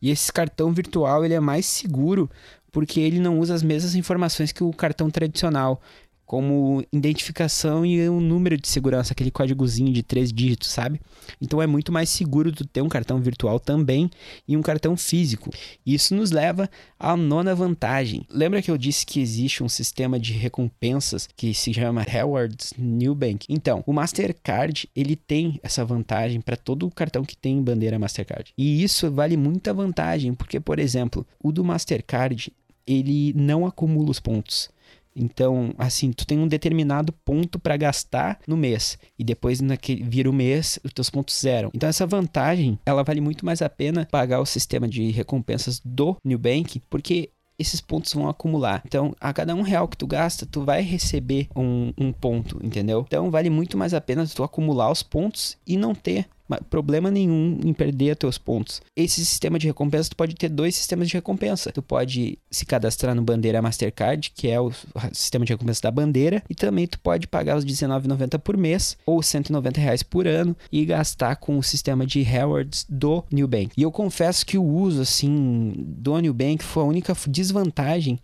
E 0.01 0.09
esse 0.09 0.31
cartão 0.31 0.73
virtual 0.73 1.23
ele 1.23 1.33
é 1.33 1.39
mais 1.39 1.65
seguro 1.65 2.29
porque 2.71 2.99
ele 2.99 3.19
não 3.19 3.39
usa 3.39 3.53
as 3.53 3.63
mesmas 3.63 3.95
informações 3.95 4.51
que 4.51 4.63
o 4.63 4.71
cartão 4.71 5.09
tradicional. 5.09 5.81
Como 6.29 6.85
identificação 6.93 7.83
e 7.83 8.07
um 8.07 8.21
número 8.21 8.55
de 8.55 8.67
segurança, 8.67 9.13
aquele 9.13 9.31
códigozinho 9.31 9.91
de 9.91 10.03
três 10.03 10.31
dígitos, 10.31 10.69
sabe? 10.69 11.01
Então 11.41 11.59
é 11.59 11.65
muito 11.65 11.91
mais 11.91 12.07
seguro 12.07 12.51
tu 12.51 12.63
ter 12.67 12.83
um 12.83 12.87
cartão 12.87 13.19
virtual 13.19 13.59
também 13.59 14.11
e 14.47 14.55
um 14.55 14.61
cartão 14.61 14.95
físico. 14.95 15.49
Isso 15.83 16.13
nos 16.13 16.29
leva 16.29 16.69
à 16.99 17.17
nona 17.17 17.55
vantagem. 17.55 18.27
Lembra 18.29 18.61
que 18.61 18.69
eu 18.69 18.77
disse 18.77 19.07
que 19.07 19.19
existe 19.19 19.63
um 19.63 19.67
sistema 19.67 20.19
de 20.19 20.33
recompensas 20.33 21.27
que 21.35 21.51
se 21.51 21.73
chama 21.73 22.03
Rewards 22.03 22.75
Bank? 23.17 23.47
Então, 23.49 23.83
o 23.87 23.91
Mastercard, 23.91 24.87
ele 24.95 25.15
tem 25.15 25.59
essa 25.63 25.83
vantagem 25.83 26.41
para 26.41 26.55
todo 26.55 26.85
o 26.85 26.91
cartão 26.91 27.25
que 27.25 27.35
tem 27.35 27.59
bandeira 27.59 27.97
Mastercard. 27.97 28.53
E 28.55 28.83
isso 28.83 29.09
vale 29.09 29.35
muita 29.35 29.73
vantagem, 29.73 30.35
porque 30.35 30.59
por 30.59 30.77
exemplo, 30.77 31.25
o 31.41 31.51
do 31.51 31.63
Mastercard, 31.63 32.53
ele 32.85 33.33
não 33.33 33.65
acumula 33.65 34.11
os 34.11 34.19
pontos. 34.19 34.69
Então, 35.15 35.73
assim, 35.77 36.11
tu 36.11 36.25
tem 36.25 36.39
um 36.39 36.47
determinado 36.47 37.11
ponto 37.11 37.59
para 37.59 37.77
gastar 37.77 38.39
no 38.47 38.55
mês 38.55 38.97
e 39.17 39.23
depois 39.23 39.59
naquele 39.59 40.03
vira 40.03 40.29
o 40.29 40.33
mês, 40.33 40.79
os 40.83 40.93
teus 40.93 41.09
pontos 41.09 41.39
zero. 41.39 41.69
Então, 41.73 41.89
essa 41.89 42.07
vantagem, 42.07 42.79
ela 42.85 43.03
vale 43.03 43.21
muito 43.21 43.45
mais 43.45 43.61
a 43.61 43.69
pena 43.69 44.07
pagar 44.09 44.39
o 44.39 44.45
sistema 44.45 44.87
de 44.87 45.09
recompensas 45.11 45.81
do 45.83 46.15
Nubank, 46.23 46.81
porque 46.89 47.31
esses 47.59 47.81
pontos 47.81 48.13
vão 48.13 48.29
acumular. 48.29 48.81
Então, 48.85 49.13
a 49.19 49.33
cada 49.33 49.53
um 49.53 49.61
real 49.61 49.87
que 49.87 49.97
tu 49.97 50.07
gasta, 50.07 50.45
tu 50.45 50.63
vai 50.63 50.81
receber 50.81 51.49
um, 51.53 51.91
um 51.97 52.13
ponto, 52.13 52.57
entendeu? 52.63 53.03
Então, 53.05 53.29
vale 53.29 53.49
muito 53.49 53.77
mais 53.77 53.93
a 53.93 53.99
pena 53.99 54.25
tu 54.25 54.43
acumular 54.43 54.89
os 54.89 55.03
pontos 55.03 55.57
e 55.67 55.75
não 55.75 55.93
ter 55.93 56.25
problema 56.69 57.11
nenhum 57.11 57.59
em 57.63 57.73
perder 57.73 58.15
teus 58.15 58.37
pontos. 58.37 58.81
Esse 58.95 59.25
sistema 59.25 59.59
de 59.59 59.67
recompensa, 59.67 60.09
tu 60.09 60.15
pode 60.15 60.35
ter 60.35 60.49
dois 60.49 60.75
sistemas 60.75 61.07
de 61.07 61.13
recompensa. 61.13 61.71
Tu 61.71 61.81
pode 61.81 62.37
se 62.49 62.65
cadastrar 62.65 63.15
no 63.15 63.21
Bandeira 63.21 63.61
Mastercard, 63.61 64.31
que 64.35 64.47
é 64.47 64.59
o 64.59 64.71
sistema 65.11 65.45
de 65.45 65.53
recompensa 65.53 65.81
da 65.83 65.91
bandeira, 65.91 66.43
e 66.49 66.55
também 66.55 66.87
tu 66.87 66.99
pode 66.99 67.27
pagar 67.27 67.57
os 67.57 67.63
R$19,90 67.63 68.39
por 68.39 68.57
mês 68.57 68.97
ou 69.05 69.21
190 69.21 69.79
reais 69.79 70.03
por 70.03 70.27
ano 70.27 70.55
e 70.71 70.85
gastar 70.85 71.35
com 71.35 71.57
o 71.57 71.63
sistema 71.63 72.05
de 72.05 72.21
rewards 72.21 72.85
do 72.89 73.23
Nubank. 73.31 73.71
E 73.77 73.83
eu 73.83 73.91
confesso 73.91 74.45
que 74.45 74.57
o 74.57 74.63
uso 74.63 75.01
assim 75.01 75.73
do 75.77 76.21
Nubank 76.21 76.63
foi 76.63 76.83
a 76.83 76.87
única 76.87 77.15
desvantagem 77.27 78.19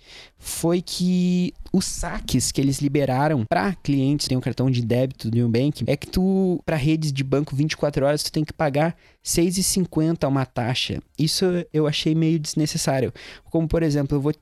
foi 0.45 0.81
que 0.81 1.53
os 1.73 1.85
saques 1.85 2.51
que 2.51 2.61
eles 2.61 2.79
liberaram 2.79 3.45
para 3.45 3.73
clientes 3.73 4.25
que 4.25 4.29
têm 4.29 4.37
um 4.37 4.41
cartão 4.41 4.69
de 4.69 4.81
débito 4.81 5.29
do 5.29 5.37
Nubank 5.37 5.83
é 5.87 5.97
que 5.97 6.07
tu 6.07 6.61
para 6.65 6.75
redes 6.75 7.11
de 7.11 7.23
banco 7.23 7.55
24 7.55 8.05
horas 8.05 8.14
tu 8.23 8.31
tem 8.31 8.43
que 8.43 8.53
pagar 8.53 8.95
6,50 9.23 10.27
uma 10.27 10.45
taxa. 10.45 11.01
Isso 11.17 11.45
eu 11.73 11.87
achei 11.87 12.15
meio 12.15 12.39
desnecessário. 12.39 13.13
Como 13.45 13.67
por 13.67 13.83
exemplo, 13.83 14.17
eu 14.17 14.21
vou 14.21 14.33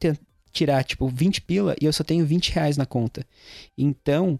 tirar 0.51 0.83
tipo 0.83 1.07
20 1.07 1.41
pila 1.41 1.75
e 1.81 1.85
eu 1.85 1.93
só 1.93 2.03
tenho 2.03 2.25
20 2.25 2.51
reais 2.51 2.77
na 2.77 2.85
conta. 2.85 3.25
Então, 3.77 4.39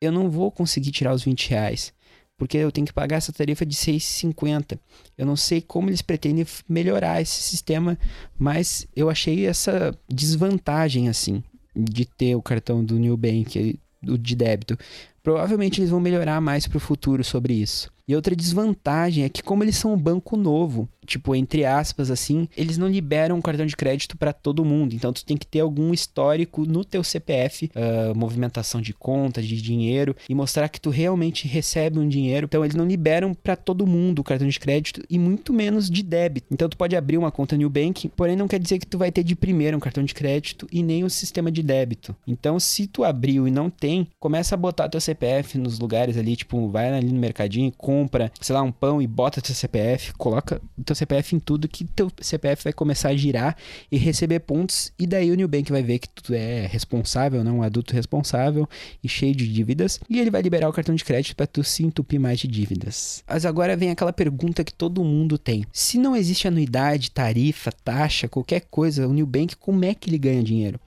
eu 0.00 0.10
não 0.10 0.30
vou 0.30 0.50
conseguir 0.50 0.90
tirar 0.90 1.14
os 1.14 1.22
20 1.22 1.50
reais 1.50 1.92
porque 2.40 2.56
eu 2.56 2.72
tenho 2.72 2.86
que 2.86 2.92
pagar 2.94 3.16
essa 3.16 3.34
tarifa 3.34 3.66
de 3.66 3.76
6,50. 3.76 4.78
Eu 5.18 5.26
não 5.26 5.36
sei 5.36 5.60
como 5.60 5.90
eles 5.90 6.00
pretendem 6.00 6.46
melhorar 6.66 7.20
esse 7.20 7.42
sistema, 7.42 7.98
mas 8.38 8.86
eu 8.96 9.10
achei 9.10 9.46
essa 9.46 9.94
desvantagem 10.08 11.10
assim 11.10 11.44
de 11.76 12.06
ter 12.06 12.34
o 12.34 12.40
cartão 12.40 12.82
do 12.82 12.98
New 12.98 13.14
Bank 13.14 13.78
de 14.02 14.34
débito. 14.34 14.78
Provavelmente 15.22 15.82
eles 15.82 15.90
vão 15.90 16.00
melhorar 16.00 16.40
mais 16.40 16.66
para 16.66 16.78
o 16.78 16.80
futuro 16.80 17.22
sobre 17.22 17.52
isso. 17.52 17.92
E 18.10 18.16
outra 18.16 18.34
desvantagem 18.34 19.22
é 19.22 19.28
que 19.28 19.40
como 19.40 19.62
eles 19.62 19.76
são 19.76 19.94
um 19.94 19.96
banco 19.96 20.36
novo, 20.36 20.88
tipo, 21.10 21.34
entre 21.34 21.64
aspas, 21.64 22.10
assim, 22.10 22.48
eles 22.56 22.78
não 22.78 22.88
liberam 22.88 23.36
um 23.36 23.40
cartão 23.40 23.66
de 23.66 23.76
crédito 23.76 24.16
para 24.16 24.32
todo 24.32 24.64
mundo. 24.64 24.94
Então, 24.94 25.12
tu 25.12 25.24
tem 25.24 25.36
que 25.36 25.46
ter 25.46 25.60
algum 25.60 25.92
histórico 25.92 26.64
no 26.64 26.84
teu 26.84 27.02
CPF, 27.02 27.66
uh, 27.66 27.70
ah, 28.10 28.14
movimentação 28.14 28.80
de 28.80 28.92
conta, 28.92 29.42
de 29.42 29.60
dinheiro, 29.60 30.14
e 30.28 30.34
mostrar 30.34 30.68
que 30.68 30.80
tu 30.80 30.90
realmente 30.90 31.48
recebe 31.48 31.98
um 31.98 32.08
dinheiro. 32.08 32.46
Então, 32.46 32.64
eles 32.64 32.76
não 32.76 32.86
liberam 32.86 33.34
para 33.34 33.56
todo 33.56 33.86
mundo 33.86 34.20
o 34.20 34.24
cartão 34.24 34.48
de 34.48 34.58
crédito 34.58 35.02
e 35.10 35.18
muito 35.18 35.52
menos 35.52 35.90
de 35.90 36.02
débito. 36.02 36.46
Então, 36.50 36.68
tu 36.68 36.76
pode 36.76 36.96
abrir 36.96 37.18
uma 37.18 37.30
conta 37.30 37.56
New 37.56 37.70
Bank, 37.70 38.08
porém 38.16 38.36
não 38.36 38.48
quer 38.48 38.58
dizer 38.58 38.78
que 38.78 38.86
tu 38.86 38.98
vai 38.98 39.10
ter 39.10 39.24
de 39.24 39.34
primeiro 39.34 39.76
um 39.76 39.80
cartão 39.80 40.04
de 40.04 40.14
crédito 40.14 40.66
e 40.70 40.82
nem 40.82 41.02
o 41.02 41.06
um 41.06 41.10
sistema 41.10 41.50
de 41.50 41.62
débito. 41.62 42.14
Então, 42.26 42.60
se 42.60 42.86
tu 42.86 43.04
abriu 43.04 43.48
e 43.48 43.50
não 43.50 43.68
tem, 43.70 44.06
começa 44.18 44.54
a 44.54 44.58
botar 44.58 44.88
teu 44.88 45.00
CPF 45.00 45.58
nos 45.58 45.78
lugares 45.78 46.16
ali, 46.16 46.36
tipo, 46.36 46.68
vai 46.68 46.92
ali 46.92 47.12
no 47.12 47.18
mercadinho, 47.18 47.72
compra, 48.00 48.32
sei 48.40 48.54
lá, 48.54 48.62
um 48.62 48.72
pão 48.72 49.02
e 49.02 49.06
bota 49.06 49.42
teu 49.42 49.54
CPF, 49.54 50.14
coloca 50.14 50.60
teu 50.84 50.96
CPF 50.96 51.36
em 51.36 51.38
tudo 51.38 51.68
que 51.68 51.84
teu 51.84 52.10
CPF 52.20 52.64
vai 52.64 52.72
começar 52.72 53.10
a 53.10 53.16
girar 53.16 53.56
e 53.92 53.98
receber 53.98 54.40
pontos 54.40 54.90
e 54.98 55.06
daí 55.06 55.30
o 55.30 55.36
Nubank 55.36 55.70
vai 55.70 55.82
ver 55.82 55.98
que 55.98 56.08
tu 56.08 56.32
é 56.32 56.66
responsável, 56.66 57.44
não 57.44 57.58
um 57.58 57.62
adulto 57.62 57.94
responsável 57.94 58.66
e 59.04 59.08
cheio 59.08 59.34
de 59.34 59.46
dívidas 59.46 60.00
e 60.08 60.18
ele 60.18 60.30
vai 60.30 60.40
liberar 60.40 60.68
o 60.68 60.72
cartão 60.72 60.94
de 60.94 61.04
crédito 61.04 61.36
para 61.36 61.46
tu 61.46 61.62
se 61.62 61.84
entupir 61.84 62.18
mais 62.18 62.38
de 62.38 62.48
dívidas. 62.48 63.22
Mas 63.28 63.44
agora 63.44 63.76
vem 63.76 63.90
aquela 63.90 64.12
pergunta 64.12 64.64
que 64.64 64.72
todo 64.72 65.04
mundo 65.04 65.36
tem. 65.36 65.64
Se 65.72 65.98
não 65.98 66.16
existe 66.16 66.48
anuidade, 66.48 67.10
tarifa, 67.10 67.70
taxa, 67.70 68.28
qualquer 68.28 68.62
coisa, 68.70 69.06
o 69.06 69.12
Nubank 69.12 69.56
como 69.56 69.84
é 69.84 69.94
que 69.94 70.08
ele 70.08 70.18
ganha 70.18 70.42
dinheiro? 70.42 70.80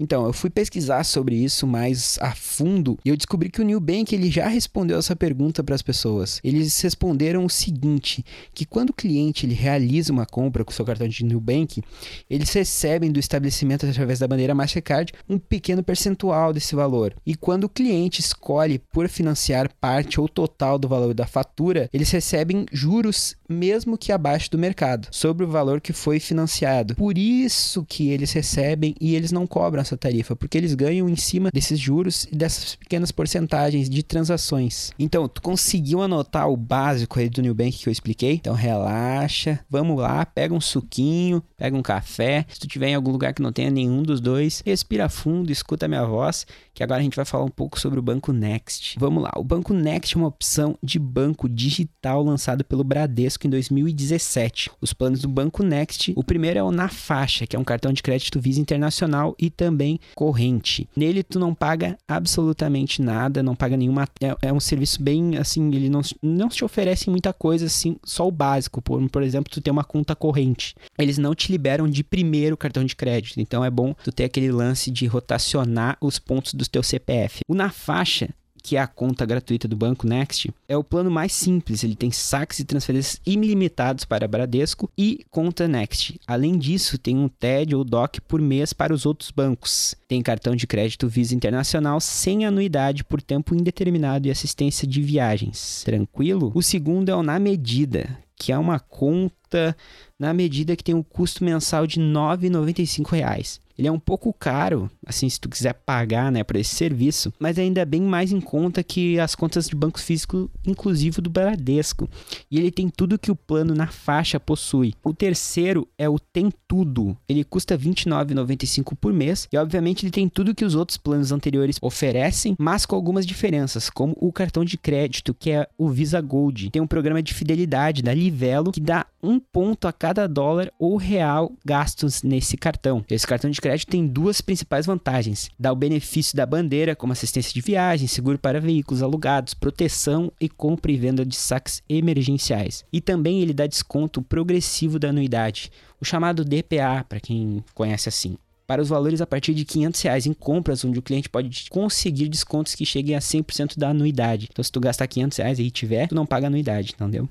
Então, 0.00 0.26
eu 0.26 0.32
fui 0.32 0.48
pesquisar 0.48 1.04
sobre 1.04 1.34
isso 1.34 1.66
mais 1.66 2.18
a 2.20 2.34
fundo 2.34 2.98
e 3.04 3.08
eu 3.08 3.16
descobri 3.16 3.50
que 3.50 3.60
o 3.60 3.64
Nubank 3.64 4.14
ele 4.14 4.30
já 4.30 4.46
respondeu 4.46 4.98
essa 4.98 5.16
pergunta 5.16 5.62
para 5.64 5.74
as 5.74 5.82
pessoas. 5.82 6.40
Eles 6.44 6.80
responderam 6.80 7.44
o 7.44 7.50
seguinte, 7.50 8.24
que 8.54 8.64
quando 8.64 8.90
o 8.90 8.94
cliente 8.94 9.44
ele 9.44 9.54
realiza 9.54 10.12
uma 10.12 10.24
compra 10.24 10.64
com 10.64 10.70
seu 10.70 10.84
cartão 10.84 11.08
de 11.08 11.24
Nubank, 11.24 11.82
eles 12.30 12.52
recebem 12.52 13.10
do 13.10 13.18
estabelecimento 13.18 13.86
através 13.86 14.18
da 14.18 14.28
bandeira 14.28 14.54
Mastercard 14.54 15.12
um 15.28 15.38
pequeno 15.38 15.82
percentual 15.82 16.52
desse 16.52 16.74
valor. 16.74 17.14
E 17.26 17.34
quando 17.34 17.64
o 17.64 17.68
cliente 17.68 18.20
escolhe 18.20 18.78
por 18.78 19.08
financiar 19.08 19.70
parte 19.80 20.20
ou 20.20 20.28
total 20.28 20.78
do 20.78 20.88
valor 20.88 21.14
da 21.14 21.26
fatura, 21.26 21.88
eles 21.92 22.10
recebem 22.10 22.66
juros 22.72 23.36
mesmo 23.48 23.96
que 23.96 24.12
abaixo 24.12 24.50
do 24.50 24.58
mercado, 24.58 25.08
sobre 25.10 25.44
o 25.44 25.48
valor 25.48 25.80
que 25.80 25.92
foi 25.92 26.20
financiado. 26.20 26.94
Por 26.94 27.16
isso 27.16 27.84
que 27.88 28.10
eles 28.10 28.32
recebem 28.32 28.94
e 29.00 29.14
eles 29.14 29.32
não 29.32 29.46
cobram 29.46 29.80
essa 29.88 29.96
tarifa, 29.96 30.36
porque 30.36 30.58
eles 30.58 30.74
ganham 30.74 31.08
em 31.08 31.16
cima 31.16 31.50
desses 31.52 31.78
juros 31.78 32.24
e 32.30 32.36
dessas 32.36 32.76
pequenas 32.76 33.10
porcentagens 33.10 33.88
de 33.88 34.02
transações. 34.02 34.92
Então, 34.98 35.28
tu 35.28 35.40
conseguiu 35.40 36.02
anotar 36.02 36.48
o 36.48 36.56
básico 36.56 37.18
aí 37.18 37.28
do 37.28 37.42
Nubank 37.42 37.78
que 37.78 37.88
eu 37.88 37.92
expliquei? 37.92 38.34
Então, 38.34 38.54
relaxa, 38.54 39.60
vamos 39.68 39.98
lá, 39.98 40.24
pega 40.26 40.54
um 40.54 40.60
suquinho, 40.60 41.42
pega 41.56 41.76
um 41.76 41.82
café. 41.82 42.44
Se 42.48 42.60
tu 42.60 42.68
tiver 42.68 42.88
em 42.88 42.94
algum 42.94 43.10
lugar 43.10 43.32
que 43.32 43.42
não 43.42 43.52
tenha 43.52 43.70
nenhum 43.70 44.02
dos 44.02 44.20
dois, 44.20 44.62
respira 44.64 45.08
fundo, 45.08 45.50
escuta 45.50 45.86
a 45.86 45.88
minha 45.88 46.04
voz, 46.04 46.46
que 46.74 46.82
agora 46.82 47.00
a 47.00 47.02
gente 47.02 47.16
vai 47.16 47.24
falar 47.24 47.44
um 47.44 47.50
pouco 47.50 47.80
sobre 47.80 47.98
o 47.98 48.02
Banco 48.02 48.32
Next. 48.32 48.96
Vamos 48.98 49.22
lá, 49.22 49.32
o 49.36 49.44
Banco 49.44 49.72
Next 49.72 50.16
é 50.16 50.18
uma 50.18 50.28
opção 50.28 50.76
de 50.82 50.98
banco 50.98 51.48
digital 51.48 52.22
lançado 52.22 52.64
pelo 52.64 52.84
Bradesco 52.84 53.46
em 53.46 53.50
2017. 53.50 54.70
Os 54.80 54.92
planos 54.92 55.20
do 55.20 55.28
Banco 55.28 55.62
Next, 55.62 56.12
o 56.16 56.22
primeiro 56.22 56.58
é 56.58 56.62
o 56.62 56.70
Na 56.70 56.88
Faixa, 56.88 57.46
que 57.46 57.56
é 57.56 57.58
um 57.58 57.64
cartão 57.64 57.92
de 57.92 58.02
crédito 58.02 58.40
Visa 58.40 58.60
Internacional 58.60 59.34
e 59.38 59.50
também 59.50 59.77
corrente. 60.14 60.88
Nele 60.96 61.22
tu 61.22 61.38
não 61.38 61.54
paga 61.54 61.96
absolutamente 62.06 63.02
nada, 63.02 63.42
não 63.42 63.54
paga 63.54 63.76
nenhuma... 63.76 64.08
É, 64.20 64.48
é 64.48 64.52
um 64.52 64.60
serviço 64.60 65.02
bem, 65.02 65.36
assim, 65.36 65.74
ele 65.74 65.88
não, 65.88 66.00
não 66.22 66.48
te 66.48 66.64
oferece 66.64 67.10
muita 67.10 67.32
coisa, 67.32 67.66
assim, 67.66 67.96
só 68.04 68.26
o 68.26 68.32
básico. 68.32 68.80
Por, 68.82 69.08
por 69.08 69.22
exemplo, 69.22 69.52
tu 69.52 69.60
tem 69.60 69.72
uma 69.72 69.84
conta 69.84 70.14
corrente. 70.14 70.74
Eles 70.98 71.18
não 71.18 71.34
te 71.34 71.52
liberam 71.52 71.88
de 71.88 72.02
primeiro 72.02 72.56
cartão 72.56 72.84
de 72.84 72.96
crédito, 72.96 73.40
então 73.40 73.64
é 73.64 73.70
bom 73.70 73.94
tu 74.02 74.10
ter 74.10 74.24
aquele 74.24 74.50
lance 74.50 74.90
de 74.90 75.06
rotacionar 75.06 75.96
os 76.00 76.18
pontos 76.18 76.54
do 76.54 76.66
teu 76.68 76.82
CPF. 76.82 77.40
O 77.48 77.54
Na 77.54 77.70
Faixa 77.70 78.30
que 78.68 78.76
é 78.76 78.80
a 78.80 78.86
conta 78.86 79.24
gratuita 79.24 79.66
do 79.66 79.74
Banco 79.74 80.06
Next, 80.06 80.52
é 80.68 80.76
o 80.76 80.84
plano 80.84 81.10
mais 81.10 81.32
simples. 81.32 81.82
Ele 81.82 81.96
tem 81.96 82.10
saques 82.10 82.58
e 82.58 82.66
transferências 82.66 83.18
ilimitados 83.24 84.04
para 84.04 84.28
Bradesco 84.28 84.90
e 84.96 85.24
conta 85.30 85.66
Next. 85.66 86.20
Além 86.26 86.58
disso, 86.58 86.98
tem 86.98 87.16
um 87.16 87.28
TED 87.30 87.74
ou 87.74 87.82
DOC 87.82 88.20
por 88.28 88.42
mês 88.42 88.74
para 88.74 88.92
os 88.92 89.06
outros 89.06 89.30
bancos. 89.30 89.94
Tem 90.06 90.20
cartão 90.20 90.54
de 90.54 90.66
crédito 90.66 91.08
Visa 91.08 91.34
Internacional 91.34 91.98
sem 91.98 92.44
anuidade 92.44 93.04
por 93.04 93.22
tempo 93.22 93.54
indeterminado 93.54 94.28
e 94.28 94.30
assistência 94.30 94.86
de 94.86 95.00
viagens. 95.00 95.82
Tranquilo? 95.86 96.52
O 96.54 96.62
segundo 96.62 97.08
é 97.08 97.16
o 97.16 97.22
Na 97.22 97.38
Medida, 97.38 98.18
que 98.36 98.52
é 98.52 98.58
uma 98.58 98.78
conta 98.78 99.74
na 100.18 100.34
medida 100.34 100.76
que 100.76 100.84
tem 100.84 100.94
um 100.94 101.02
custo 101.02 101.42
mensal 101.42 101.86
de 101.86 101.98
R$ 101.98 102.04
9,95 102.04 103.60
ele 103.78 103.86
é 103.86 103.92
um 103.92 103.98
pouco 103.98 104.32
caro, 104.32 104.90
assim, 105.06 105.28
se 105.28 105.40
tu 105.40 105.48
quiser 105.48 105.72
pagar, 105.72 106.32
né, 106.32 106.42
por 106.42 106.56
esse 106.56 106.74
serviço, 106.74 107.32
mas 107.38 107.58
ainda 107.58 107.80
é 107.80 107.84
bem 107.84 108.02
mais 108.02 108.32
em 108.32 108.40
conta 108.40 108.82
que 108.82 109.20
as 109.20 109.36
contas 109.36 109.68
de 109.68 109.76
banco 109.76 110.00
físico, 110.00 110.50
inclusive 110.66 111.20
do 111.20 111.30
Bradesco. 111.30 112.08
E 112.50 112.58
ele 112.58 112.72
tem 112.72 112.88
tudo 112.88 113.18
que 113.18 113.30
o 113.30 113.36
plano 113.36 113.74
na 113.74 113.86
faixa 113.86 114.40
possui. 114.40 114.94
O 115.04 115.14
terceiro 115.14 115.86
é 115.96 116.08
o 116.08 116.18
Tem 116.18 116.52
Tudo. 116.66 117.16
Ele 117.28 117.44
custa 117.44 117.76
R$ 117.76 117.90
29,95 117.90 118.96
por 118.96 119.12
mês 119.12 119.46
e, 119.52 119.56
obviamente, 119.56 120.04
ele 120.04 120.10
tem 120.10 120.28
tudo 120.28 120.54
que 120.54 120.64
os 120.64 120.74
outros 120.74 120.98
planos 120.98 121.30
anteriores 121.30 121.78
oferecem, 121.80 122.56
mas 122.58 122.84
com 122.84 122.96
algumas 122.96 123.24
diferenças, 123.24 123.88
como 123.88 124.16
o 124.20 124.32
cartão 124.32 124.64
de 124.64 124.76
crédito, 124.76 125.32
que 125.32 125.50
é 125.52 125.68
o 125.78 125.88
Visa 125.88 126.20
Gold. 126.20 126.70
Tem 126.70 126.82
um 126.82 126.86
programa 126.86 127.22
de 127.22 127.32
fidelidade 127.32 128.02
da 128.02 128.12
Livelo 128.12 128.72
que 128.72 128.80
dá 128.80 129.06
um 129.22 129.38
ponto 129.38 129.86
a 129.86 129.92
cada 129.92 130.26
dólar 130.26 130.72
ou 130.78 130.96
real 130.96 131.52
gastos 131.64 132.22
nesse 132.22 132.56
cartão. 132.56 133.04
Esse 133.08 133.26
cartão 133.26 133.50
de 133.50 133.60
crédito 133.60 133.67
tem 133.86 134.06
duas 134.06 134.40
principais 134.40 134.86
vantagens: 134.86 135.50
dá 135.58 135.72
o 135.72 135.76
benefício 135.76 136.36
da 136.36 136.46
bandeira, 136.46 136.96
como 136.96 137.12
assistência 137.12 137.52
de 137.52 137.60
viagem, 137.60 138.06
seguro 138.06 138.38
para 138.38 138.60
veículos 138.60 139.02
alugados, 139.02 139.54
proteção 139.54 140.32
e 140.40 140.48
compra 140.48 140.92
e 140.92 140.96
venda 140.96 141.24
de 141.24 141.36
saques 141.36 141.82
emergenciais. 141.88 142.84
E 142.92 143.00
também 143.00 143.40
ele 143.40 143.52
dá 143.52 143.66
desconto 143.66 144.22
progressivo 144.22 144.98
da 144.98 145.08
anuidade, 145.08 145.70
o 146.00 146.04
chamado 146.04 146.44
DPA, 146.44 147.04
para 147.08 147.20
quem 147.20 147.64
conhece 147.74 148.08
assim 148.08 148.36
para 148.68 148.82
os 148.82 148.90
valores 148.90 149.22
a 149.22 149.26
partir 149.26 149.54
de 149.54 149.64
500 149.64 150.02
reais 150.02 150.26
em 150.26 150.34
compras, 150.34 150.84
onde 150.84 150.98
o 150.98 151.02
cliente 151.02 151.26
pode 151.26 151.70
conseguir 151.70 152.28
descontos 152.28 152.74
que 152.74 152.84
cheguem 152.84 153.16
a 153.16 153.18
100% 153.18 153.78
da 153.78 153.88
anuidade. 153.88 154.46
Então, 154.52 154.62
se 154.62 154.70
tu 154.70 154.78
gastar 154.78 155.06
500 155.06 155.38
reais 155.38 155.58
e 155.58 155.70
tiver, 155.70 156.06
tu 156.06 156.14
não 156.14 156.26
paga 156.26 156.48
anuidade, 156.48 156.92
entendeu? 156.94 157.26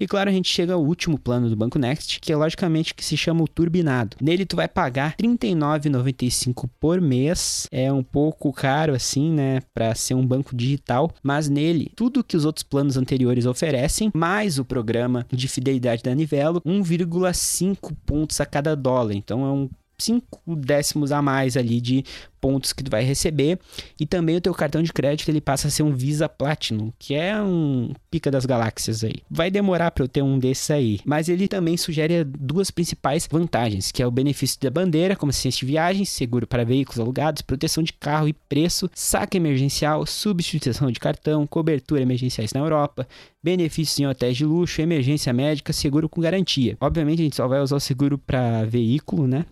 E 0.00 0.06
claro, 0.06 0.30
a 0.30 0.32
gente 0.32 0.48
chega 0.48 0.74
ao 0.74 0.84
último 0.84 1.18
plano 1.18 1.48
do 1.48 1.56
Banco 1.56 1.78
Next, 1.78 2.20
que 2.20 2.32
é 2.32 2.36
logicamente 2.36 2.94
que 2.94 3.04
se 3.04 3.16
chama 3.16 3.42
o 3.42 3.48
turbinado. 3.48 4.16
Nele 4.20 4.46
tu 4.46 4.56
vai 4.56 4.68
pagar 4.68 5.14
R$ 5.20 5.28
39,95 5.28 6.68
por 6.78 7.00
mês. 7.00 7.66
É 7.70 7.92
um 7.92 8.02
pouco 8.02 8.52
caro 8.52 8.94
assim, 8.94 9.32
né, 9.32 9.60
para 9.74 9.94
ser 9.94 10.14
um 10.14 10.26
banco 10.26 10.54
digital, 10.54 11.10
mas 11.22 11.48
nele 11.48 11.90
tudo 11.96 12.22
que 12.22 12.36
os 12.36 12.44
outros 12.44 12.62
planos 12.62 12.96
anteriores 12.96 13.46
oferecem, 13.46 14.10
mais 14.14 14.58
o 14.58 14.64
programa 14.64 15.26
de 15.32 15.48
fidelidade 15.48 16.02
da 16.02 16.14
Nivelo, 16.14 16.60
1,5 16.62 17.92
pontos 18.06 18.40
a 18.40 18.46
cada 18.46 18.74
dólar. 18.76 19.14
Então 19.14 19.44
é 19.44 19.50
um 19.50 19.68
5 20.00 20.56
décimos 20.56 21.12
a 21.12 21.20
mais 21.20 21.56
ali 21.56 21.80
de 21.80 22.04
pontos 22.40 22.72
que 22.72 22.82
tu 22.82 22.90
vai 22.90 23.02
receber 23.02 23.58
e 23.98 24.06
também 24.06 24.36
o 24.36 24.40
teu 24.40 24.54
cartão 24.54 24.82
de 24.82 24.92
crédito 24.92 25.28
ele 25.28 25.40
passa 25.40 25.68
a 25.68 25.70
ser 25.70 25.82
um 25.82 25.92
Visa 25.92 26.28
Platinum, 26.28 26.92
que 26.98 27.14
é 27.14 27.40
um 27.40 27.92
pica 28.10 28.30
das 28.30 28.46
galáxias 28.46 29.02
aí. 29.02 29.16
Vai 29.28 29.50
demorar 29.50 29.90
para 29.90 30.04
eu 30.04 30.08
ter 30.08 30.22
um 30.22 30.38
desses 30.38 30.70
aí, 30.70 31.00
mas 31.04 31.28
ele 31.28 31.48
também 31.48 31.76
sugere 31.76 32.24
duas 32.24 32.70
principais 32.70 33.28
vantagens, 33.30 33.90
que 33.90 34.02
é 34.02 34.06
o 34.06 34.10
benefício 34.10 34.60
da 34.60 34.70
bandeira, 34.70 35.16
como 35.16 35.30
assistência 35.30 35.60
de 35.60 35.66
viagem, 35.66 36.04
seguro 36.04 36.46
para 36.46 36.64
veículos 36.64 37.00
alugados, 37.00 37.42
proteção 37.42 37.82
de 37.82 37.92
carro 37.92 38.28
e 38.28 38.32
preço, 38.32 38.88
saque 38.94 39.36
emergencial, 39.36 40.06
substituição 40.06 40.90
de 40.90 41.00
cartão, 41.00 41.46
cobertura 41.46 42.02
emergenciais 42.02 42.52
na 42.52 42.60
Europa, 42.60 43.06
benefícios 43.42 43.98
em 43.98 44.06
hotéis 44.06 44.36
de 44.36 44.44
luxo, 44.44 44.80
emergência 44.80 45.32
médica, 45.32 45.72
seguro 45.72 46.08
com 46.08 46.20
garantia. 46.20 46.76
Obviamente 46.80 47.20
a 47.20 47.24
gente 47.24 47.36
só 47.36 47.48
vai 47.48 47.60
usar 47.60 47.76
o 47.76 47.80
seguro 47.80 48.16
para 48.16 48.64
veículo, 48.64 49.26
né? 49.26 49.44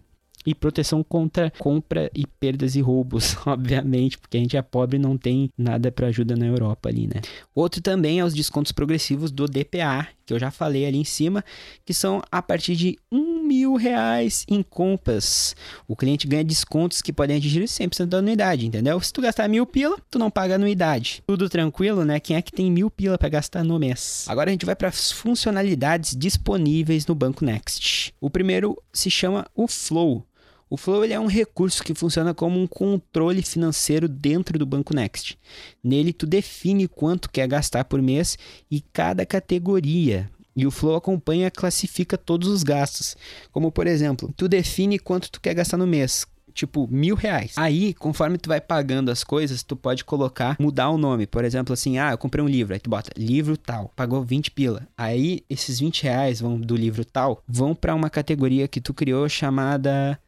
E 0.47 0.55
proteção 0.55 1.03
contra 1.03 1.53
compra 1.59 2.11
e 2.15 2.25
perdas 2.27 2.77
e 2.77 2.81
roubos, 2.81 3.37
obviamente, 3.45 4.17
porque 4.17 4.37
a 4.37 4.41
gente 4.41 4.57
é 4.57 4.63
pobre 4.63 4.97
e 4.97 5.01
não 5.01 5.19
tem 5.19 5.51
nada 5.59 5.91
para 5.91 6.07
ajuda 6.07 6.37
na 6.37 6.47
Europa 6.47 6.89
ali, 6.89 7.07
né? 7.07 7.21
Outro 7.55 7.83
também 7.83 8.21
é 8.21 8.25
os 8.25 8.33
descontos 8.33 8.73
progressivos 8.73 9.31
do 9.31 9.47
DPA, 9.47 10.09
que 10.25 10.33
eu 10.33 10.39
já 10.39 10.51
falei 10.51 10.85
ali 10.85 10.99
em 10.99 11.05
cima, 11.05 11.45
que 11.85 11.95
são 11.95 12.23
a 12.31 12.43
partir 12.43 12.75
de 12.77 12.99
um 13.11 13.43
mil 13.43 13.77
reais 13.77 14.45
em 14.49 14.63
compras. 14.63 15.55
O 15.87 15.95
cliente 15.95 16.27
ganha 16.27 16.45
descontos 16.45 17.01
que 17.01 17.13
podem 17.13 17.37
atingir 17.37 17.63
100% 17.63 18.07
da 18.07 18.19
anuidade, 18.19 18.67
entendeu? 18.67 19.01
Se 19.01 19.13
tu 19.13 19.23
gastar 19.23 19.49
mil 19.49 19.65
pila, 19.65 19.97
tu 20.11 20.19
não 20.19 20.31
paga 20.31 20.57
anuidade. 20.57 21.23
Tudo 21.27 21.49
tranquilo, 21.49 22.05
né? 22.05 22.19
Quem 22.19 22.37
é 22.37 22.43
que 22.43 22.53
tem 22.53 22.71
mil 22.71 22.91
pila 22.91 23.17
para 23.17 23.29
gastar 23.29 23.63
no 23.63 23.79
mês? 23.79 24.27
Agora 24.29 24.51
a 24.51 24.53
gente 24.53 24.67
vai 24.67 24.75
para 24.75 24.89
as 24.89 25.13
funcionalidades 25.13 26.17
disponíveis 26.17 27.07
no 27.07 27.15
Banco 27.15 27.45
Next. 27.45 28.13
O 28.21 28.29
primeiro 28.29 28.77
se 28.93 29.11
chama 29.11 29.47
o 29.55 29.69
Flow. 29.69 30.25
O 30.69 30.77
Flow 30.77 31.05
ele 31.05 31.13
é 31.13 31.21
um 31.21 31.29
recurso 31.29 31.83
que 31.85 31.95
funciona 31.95 32.35
como 32.35 32.61
um 32.61 32.67
controle 32.67 33.41
financeiro 33.41 34.09
dentro 34.09 34.59
do 34.59 34.67
Banco 34.67 34.95
Next. 34.95 35.39
Nele 35.83 36.13
tu 36.13 36.27
define 36.27 36.89
quanto 36.89 37.31
quer 37.31 37.47
gastar 37.47 37.85
por 37.85 38.03
mês 38.03 38.37
e 38.69 38.81
cada 38.81 39.25
categoria. 39.25 40.29
E 40.57 40.67
o 40.67 40.71
Flow 40.73 40.97
acompanha 40.97 41.53
classifica 41.53 42.19
todos 42.19 42.49
os 42.49 42.65
gastos. 42.65 43.17
Como 43.53 43.71
por 43.71 43.87
exemplo, 43.87 44.33
tu 44.37 44.49
define 44.49 44.99
quanto 44.99 45.31
tu 45.31 45.41
quer 45.41 45.55
gastar 45.55 45.77
no 45.77 45.87
mês, 45.87 46.27
tipo 46.53 46.89
mil 46.91 47.15
reais. 47.15 47.53
Aí, 47.57 47.95
conforme 47.95 48.37
tu 48.37 48.49
vai 48.49 48.61
pagando 48.61 49.11
as 49.11 49.23
coisas, 49.23 49.63
tu 49.63 49.77
pode 49.77 50.05
colocar, 50.05 50.57
mudar 50.59 50.91
o 50.91 50.99
nome. 50.99 51.29
Por 51.29 51.45
exemplo, 51.45 51.75
assim, 51.75 51.99
ah, 51.99 52.11
eu 52.11 52.19
comprei 52.19 52.43
um 52.43 52.49
livro. 52.49 52.75
Aí 52.75 52.81
tu 52.81 52.91
bota 52.91 53.13
livro 53.17 53.57
tal, 53.57 53.93
pagou 53.95 54.25
20 54.25 54.51
pila. 54.51 54.89
Aí, 54.97 55.45
esses 55.49 55.79
20 55.79 56.03
reais 56.03 56.41
vão 56.41 56.59
do 56.59 56.75
livro 56.75 57.05
tal, 57.05 57.41
vão 57.47 57.73
para 57.73 57.95
uma 57.95 58.11
categoria 58.11 58.67
que 58.67 58.81
tu 58.81 58.93
criou 58.93 59.29
chamada 59.29 60.19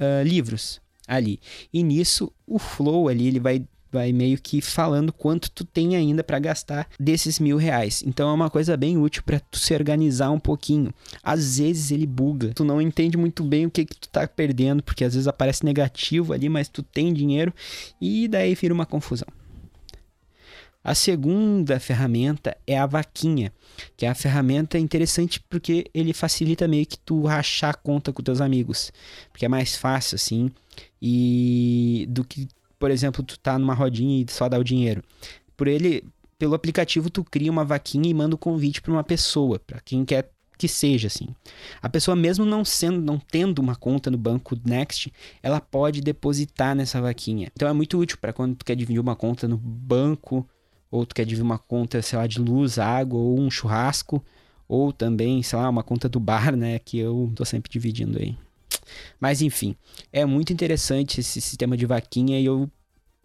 uh, 0.00 0.26
livros 0.26 0.80
ali. 1.06 1.40
E 1.72 1.82
nisso, 1.82 2.32
o 2.46 2.58
flow 2.58 3.08
ali, 3.08 3.26
ele 3.26 3.40
vai 3.40 3.64
vai 3.92 4.12
meio 4.12 4.38
que 4.40 4.60
falando 4.60 5.12
quanto 5.12 5.50
tu 5.50 5.64
tem 5.64 5.96
ainda 5.96 6.22
para 6.22 6.38
gastar 6.38 6.88
desses 6.98 7.38
mil 7.40 7.56
reais. 7.56 8.02
Então 8.06 8.28
é 8.28 8.32
uma 8.32 8.48
coisa 8.48 8.76
bem 8.76 8.96
útil 8.96 9.22
para 9.24 9.40
tu 9.40 9.58
se 9.58 9.74
organizar 9.74 10.30
um 10.30 10.38
pouquinho. 10.38 10.94
Às 11.22 11.58
vezes 11.58 11.90
ele 11.90 12.06
buga, 12.06 12.52
tu 12.54 12.64
não 12.64 12.80
entende 12.80 13.16
muito 13.16 13.42
bem 13.42 13.66
o 13.66 13.70
que 13.70 13.84
que 13.84 13.96
tu 13.96 14.08
tá 14.08 14.26
perdendo, 14.26 14.82
porque 14.82 15.04
às 15.04 15.14
vezes 15.14 15.26
aparece 15.26 15.64
negativo 15.64 16.32
ali, 16.32 16.48
mas 16.48 16.68
tu 16.68 16.82
tem 16.82 17.12
dinheiro 17.12 17.52
e 18.00 18.28
daí 18.28 18.54
vira 18.54 18.72
uma 18.72 18.86
confusão. 18.86 19.28
A 20.82 20.94
segunda 20.94 21.78
ferramenta 21.78 22.56
é 22.66 22.78
a 22.78 22.86
vaquinha, 22.86 23.52
que 23.98 24.06
é 24.06 24.08
a 24.08 24.14
ferramenta 24.14 24.78
interessante 24.78 25.38
porque 25.48 25.84
ele 25.92 26.14
facilita 26.14 26.66
meio 26.66 26.86
que 26.86 26.98
tu 26.98 27.26
rachar 27.26 27.70
a 27.70 27.74
conta 27.74 28.12
com 28.12 28.22
teus 28.22 28.40
amigos, 28.40 28.90
porque 29.30 29.44
é 29.44 29.48
mais 29.48 29.76
fácil 29.76 30.14
assim, 30.14 30.50
e 31.00 32.06
do 32.08 32.24
que, 32.24 32.48
por 32.78 32.90
exemplo, 32.90 33.22
tu 33.22 33.38
tá 33.38 33.58
numa 33.58 33.74
rodinha 33.74 34.24
e 34.24 34.32
só 34.32 34.48
dá 34.48 34.58
o 34.58 34.64
dinheiro. 34.64 35.04
Por 35.54 35.68
ele, 35.68 36.02
pelo 36.38 36.54
aplicativo 36.54 37.10
tu 37.10 37.22
cria 37.24 37.50
uma 37.50 37.64
vaquinha 37.64 38.08
e 38.08 38.14
manda 38.14 38.34
o 38.34 38.36
um 38.36 38.40
convite 38.40 38.80
para 38.80 38.92
uma 38.92 39.04
pessoa, 39.04 39.58
para 39.58 39.80
quem 39.80 40.02
quer 40.02 40.30
que 40.56 40.68
seja 40.68 41.08
assim. 41.08 41.28
A 41.80 41.88
pessoa 41.88 42.14
mesmo 42.14 42.44
não 42.44 42.64
sendo, 42.64 43.00
não 43.00 43.18
tendo 43.18 43.60
uma 43.60 43.74
conta 43.74 44.10
no 44.10 44.18
banco 44.18 44.58
Next, 44.64 45.12
ela 45.42 45.58
pode 45.58 46.00
depositar 46.02 46.74
nessa 46.74 47.00
vaquinha. 47.00 47.50
Então 47.54 47.68
é 47.68 47.72
muito 47.72 47.98
útil 47.98 48.18
para 48.18 48.32
quando 48.32 48.56
tu 48.56 48.64
quer 48.64 48.76
dividir 48.76 49.00
uma 49.00 49.16
conta 49.16 49.48
no 49.48 49.56
banco 49.56 50.46
ou 50.90 51.06
tu 51.06 51.14
quer 51.14 51.24
dividir 51.24 51.44
uma 51.44 51.58
conta, 51.58 52.02
sei 52.02 52.18
lá, 52.18 52.26
de 52.26 52.40
luz, 52.40 52.78
água 52.78 53.18
ou 53.18 53.38
um 53.38 53.50
churrasco, 53.50 54.24
ou 54.68 54.92
também, 54.92 55.42
sei 55.42 55.58
lá, 55.58 55.68
uma 55.68 55.82
conta 55.82 56.08
do 56.08 56.20
bar, 56.20 56.54
né, 56.56 56.78
que 56.78 56.98
eu 56.98 57.32
tô 57.34 57.44
sempre 57.44 57.70
dividindo 57.70 58.18
aí. 58.18 58.36
Mas 59.20 59.42
enfim, 59.42 59.76
é 60.12 60.24
muito 60.24 60.52
interessante 60.52 61.20
esse 61.20 61.40
sistema 61.40 61.76
de 61.76 61.86
vaquinha 61.86 62.40
e 62.40 62.44
eu, 62.44 62.68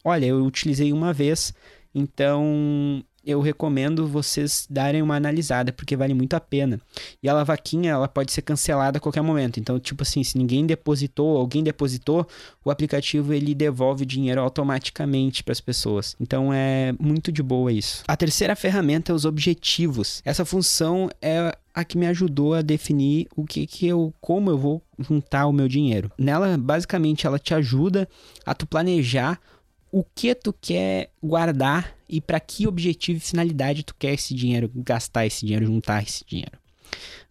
olha, 0.04 0.26
eu 0.26 0.44
utilizei 0.44 0.94
uma 0.94 1.14
vez, 1.14 1.54
então 1.94 3.04
eu 3.26 3.42
recomendo 3.42 4.08
vocês 4.08 4.68
darem 4.70 5.02
uma 5.02 5.16
analisada, 5.16 5.72
porque 5.72 5.96
vale 5.96 6.14
muito 6.14 6.36
a 6.36 6.40
pena. 6.40 6.80
E 7.22 7.28
a 7.28 7.44
vaquinha, 7.44 7.92
ela 7.92 8.08
pode 8.08 8.32
ser 8.32 8.42
cancelada 8.42 8.98
a 8.98 9.02
qualquer 9.02 9.22
momento. 9.22 9.60
Então, 9.60 9.80
tipo 9.80 10.04
assim, 10.04 10.24
se 10.24 10.38
ninguém 10.38 10.66
depositou, 10.66 11.38
alguém 11.38 11.64
depositou, 11.64 12.28
o 12.64 12.70
aplicativo 12.70 13.34
ele 13.34 13.56
devolve 13.56 14.04
o 14.04 14.06
dinheiro 14.06 14.42
automaticamente 14.42 15.44
para 15.44 15.52
as 15.52 15.62
pessoas. 15.62 16.16
Então, 16.20 16.54
é 16.54 16.94
muito 17.00 17.32
de 17.32 17.42
boa 17.42 17.72
isso. 17.72 18.04
A 18.08 18.16
terceira 18.16 18.56
ferramenta 18.56 19.12
é 19.12 19.16
os 19.16 19.26
objetivos. 19.26 20.22
Essa 20.24 20.46
função 20.46 21.10
é 21.22 21.56
a 21.74 21.84
que 21.84 21.98
me 21.98 22.08
ajudou 22.08 22.54
a 22.54 22.62
definir 22.62 23.28
o 23.36 23.44
que 23.44 23.68
que 23.68 23.86
eu, 23.86 24.14
como 24.22 24.50
eu 24.50 24.58
vou 24.58 24.82
juntar 24.98 25.46
o 25.46 25.52
meu 25.52 25.68
dinheiro. 25.68 26.10
Nela, 26.18 26.58
basicamente, 26.58 27.28
ela 27.28 27.38
te 27.38 27.54
ajuda 27.54 28.08
a 28.46 28.54
tu 28.54 28.66
planejar 28.66 29.40
o 29.92 30.04
que 30.04 30.34
tu 30.36 30.54
quer 30.54 31.10
guardar 31.22 31.95
e 32.08 32.22
para 32.22 32.40
que 32.40 32.68
objetivo 32.68 33.18
e 33.18 33.22
finalidade 33.22 33.84
tu 33.84 33.96
quer 33.96 34.14
esse 34.14 34.34
dinheiro, 34.34 34.70
gastar 34.76 35.26
esse 35.26 35.46
dinheiro, 35.46 35.66
juntar 35.66 36.04
esse 36.04 36.24
dinheiro. 36.26 36.58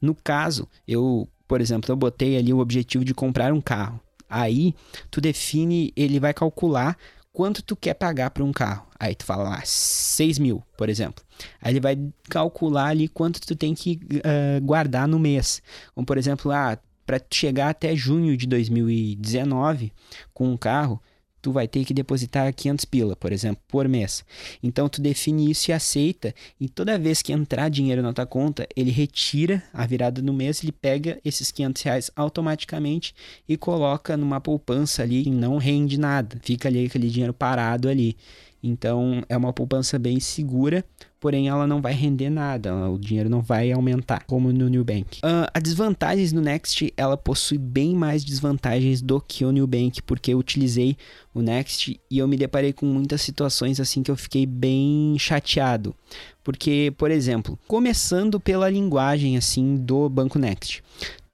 No 0.01 0.15
caso, 0.15 0.69
eu, 0.87 1.29
por 1.47 1.61
exemplo, 1.61 1.91
eu 1.91 1.97
botei 1.97 2.37
ali 2.37 2.53
o 2.53 2.59
objetivo 2.59 3.05
de 3.05 3.15
comprar 3.15 3.53
um 3.53 3.61
carro. 3.61 4.01
Aí 4.29 4.75
tu 5.11 5.21
define, 5.21 5.93
ele 5.97 6.19
vai 6.19 6.35
calcular 6.35 6.97
quanto 7.33 7.63
tu 7.63 7.77
quer 7.77 7.95
pagar 7.95 8.31
por 8.31 8.43
um 8.43 8.53
carro. 8.53 8.87
Aí 8.99 9.15
tu 9.15 9.25
fala 9.25 9.43
lá, 9.45 9.63
6 9.65 10.39
mil, 10.39 10.63
por 10.77 10.89
exemplo. 10.89 11.25
Aí 11.61 11.73
ele 11.73 11.81
vai 11.81 11.99
calcular 12.29 12.89
ali 12.89 13.09
quanto 13.09 13.41
tu 13.41 13.55
tem 13.55 13.75
que 13.75 14.01
uh, 14.15 14.65
guardar 14.65 15.07
no 15.07 15.19
mês. 15.19 15.63
Como 15.95 16.07
por 16.07 16.17
exemplo, 16.17 16.51
ah, 16.51 16.79
para 17.05 17.21
chegar 17.31 17.71
até 17.71 17.95
junho 17.95 18.37
de 18.37 18.47
2019 18.47 19.93
com 20.33 20.49
um 20.49 20.57
carro, 20.57 21.01
tu 21.45 21.53
vai 21.53 21.69
ter 21.69 21.85
que 21.85 21.93
depositar 21.93 22.55
500 22.55 22.87
pila, 22.87 23.15
por 23.15 23.31
exemplo, 23.31 23.63
por 23.69 23.87
mês. 23.87 24.25
Então 24.63 24.89
tu 24.89 25.03
define 25.03 25.51
isso 25.51 25.71
e 25.71 25.75
aceita, 25.75 26.35
e 26.59 26.71
toda 26.71 26.99
vez 26.99 27.21
que 27.21 27.35
entrar 27.35 27.69
dinheiro 27.69 28.01
na 28.01 28.15
tua 28.15 28.25
conta, 28.25 28.67
ele 28.75 28.91
retira 28.91 29.63
a 29.71 29.85
virada 29.85 30.23
do 30.23 30.33
mês, 30.33 30.63
ele 30.63 30.73
pega 30.73 31.21
esses 31.23 31.51
500 31.51 31.83
reais 31.83 32.11
automaticamente 32.17 33.15
e 33.47 33.59
coloca 33.59 34.17
numa 34.17 34.41
poupança 34.41 35.03
ali 35.03 35.25
e 35.27 35.31
não 35.31 35.59
rende 35.59 36.01
nada. 36.01 36.41
Fica 36.43 36.67
ali 36.67 36.87
aquele 36.87 37.11
dinheiro 37.11 37.35
parado 37.35 37.91
ali. 37.91 38.17
Então 38.67 39.23
é 39.29 39.37
uma 39.37 39.53
poupança 39.53 39.99
bem 39.99 40.19
segura, 40.19 40.83
porém 41.21 41.49
ela 41.49 41.67
não 41.67 41.83
vai 41.83 41.93
render 41.93 42.31
nada, 42.31 42.75
o 42.89 42.99
dinheiro 42.99 43.29
não 43.29 43.43
vai 43.43 43.71
aumentar, 43.71 44.25
como 44.27 44.51
no 44.51 44.71
Nubank. 44.71 45.19
Uh, 45.19 45.47
a 45.53 45.61
desvantagens 45.61 46.33
no 46.33 46.41
Next, 46.41 46.91
ela 46.97 47.15
possui 47.15 47.59
bem 47.59 47.95
mais 47.95 48.25
desvantagens 48.25 49.03
do 49.03 49.21
que 49.21 49.45
o 49.45 49.53
Nubank, 49.53 50.01
porque 50.03 50.33
eu 50.33 50.39
utilizei 50.39 50.97
o 51.35 51.43
Next 51.43 52.01
e 52.11 52.19
eu 52.19 52.27
me 52.27 52.39
deparei 52.39 52.73
com 52.73 52.87
muitas 52.87 53.21
situações 53.21 53.79
assim 53.79 54.03
que 54.03 54.11
eu 54.11 54.17
fiquei 54.17 54.47
bem 54.47 55.15
chateado. 55.19 55.95
Porque, 56.43 56.91
por 56.97 57.11
exemplo, 57.11 57.59
começando 57.69 58.41
pela 58.41 58.71
linguagem 58.71 59.37
assim 59.37 59.77
do 59.77 60.09
Banco 60.09 60.39
Next. 60.39 60.83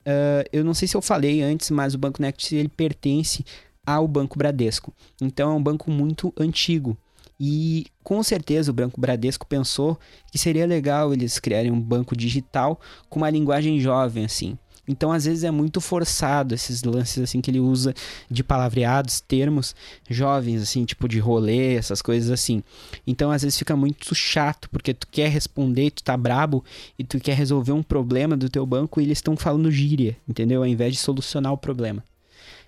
uh, 0.04 0.48
eu 0.52 0.64
não 0.64 0.74
sei 0.74 0.88
se 0.88 0.96
eu 0.96 1.02
falei 1.02 1.42
antes, 1.42 1.70
mas 1.70 1.94
o 1.94 1.98
Banco 1.98 2.20
Next 2.20 2.52
ele 2.56 2.68
pertence 2.68 3.44
ao 3.86 4.08
Banco 4.08 4.36
Bradesco. 4.36 4.92
Então 5.20 5.52
é 5.52 5.54
um 5.54 5.62
banco 5.62 5.90
muito 5.92 6.32
antigo. 6.36 6.98
E 7.42 7.86
com 8.04 8.22
certeza 8.22 8.70
o 8.70 8.74
Banco 8.74 9.00
Bradesco 9.00 9.46
pensou 9.46 9.98
que 10.30 10.36
seria 10.36 10.66
legal 10.66 11.14
eles 11.14 11.38
criarem 11.38 11.72
um 11.72 11.80
banco 11.80 12.14
digital 12.14 12.78
com 13.08 13.20
uma 13.20 13.30
linguagem 13.30 13.80
jovem 13.80 14.26
assim. 14.26 14.58
Então, 14.86 15.12
às 15.12 15.24
vezes 15.24 15.44
é 15.44 15.50
muito 15.52 15.80
forçado 15.80 16.52
esses 16.52 16.82
lances 16.82 17.22
assim 17.22 17.40
que 17.40 17.50
ele 17.50 17.60
usa 17.60 17.94
de 18.28 18.42
palavreados, 18.42 19.20
termos 19.20 19.74
jovens 20.08 20.62
assim, 20.62 20.84
tipo 20.84 21.08
de 21.08 21.20
rolê, 21.20 21.76
essas 21.76 22.02
coisas 22.02 22.30
assim. 22.30 22.62
Então, 23.06 23.30
às 23.30 23.42
vezes 23.42 23.56
fica 23.56 23.76
muito 23.76 24.12
chato, 24.14 24.68
porque 24.68 24.92
tu 24.92 25.06
quer 25.06 25.28
responder, 25.28 25.92
tu 25.92 26.02
tá 26.02 26.16
brabo 26.16 26.64
e 26.98 27.04
tu 27.04 27.20
quer 27.20 27.36
resolver 27.36 27.72
um 27.72 27.84
problema 27.84 28.36
do 28.36 28.50
teu 28.50 28.66
banco 28.66 29.00
e 29.00 29.04
eles 29.04 29.18
estão 29.18 29.36
falando 29.36 29.70
gíria, 29.70 30.16
entendeu? 30.28 30.62
Ao 30.62 30.66
invés 30.68 30.94
de 30.94 30.98
solucionar 30.98 31.52
o 31.52 31.58
problema. 31.58 32.02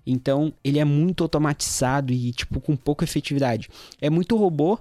Então, 0.06 0.52
ele 0.62 0.78
é 0.78 0.84
muito 0.84 1.22
automatizado 1.22 2.12
e, 2.12 2.32
tipo, 2.32 2.60
com 2.60 2.76
pouca 2.76 3.04
efetividade. 3.04 3.68
É 4.00 4.10
muito 4.10 4.36
robô, 4.36 4.78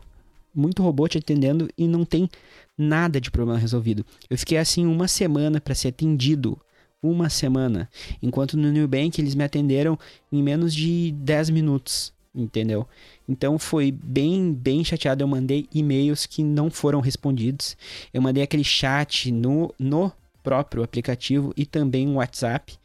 muito 0.54 0.84
robô 0.84 1.08
te 1.08 1.18
atendendo 1.18 1.70
e 1.78 1.88
não 1.88 2.04
tem 2.04 2.30
nada 2.78 3.22
de 3.22 3.32
problema 3.32 3.60
resolvido. 3.60 4.06
Eu 4.30 4.38
fiquei 4.38 4.58
assim 4.58 4.86
uma 4.86 5.08
semana 5.08 5.62
para 5.62 5.76
ser 5.76 5.90
atendido. 5.90 6.60
Uma 7.04 7.30
semana. 7.30 7.90
Enquanto 8.22 8.56
no 8.56 8.72
Nubank 8.72 9.20
eles 9.20 9.34
me 9.34 9.44
atenderam 9.44 9.98
em 10.32 10.44
menos 10.44 10.74
de 10.74 11.12
10 11.14 11.50
minutos. 11.50 12.14
Entendeu? 12.34 12.88
Então 13.28 13.60
foi 13.60 13.92
bem, 13.92 14.54
bem 14.54 14.84
chateado. 14.84 15.24
Eu 15.24 15.28
mandei 15.28 15.68
e-mails 15.74 16.26
que 16.26 16.44
não 16.44 16.70
foram 16.70 17.02
respondidos. 17.02 17.76
Eu 18.14 18.22
mandei 18.22 18.44
aquele 18.44 18.64
chat 18.64 19.32
no, 19.32 19.74
no 19.78 20.12
próprio 20.42 20.84
aplicativo 20.84 21.54
e 21.58 21.66
também 21.66 22.08
um 22.08 22.16
WhatsApp 22.16 22.78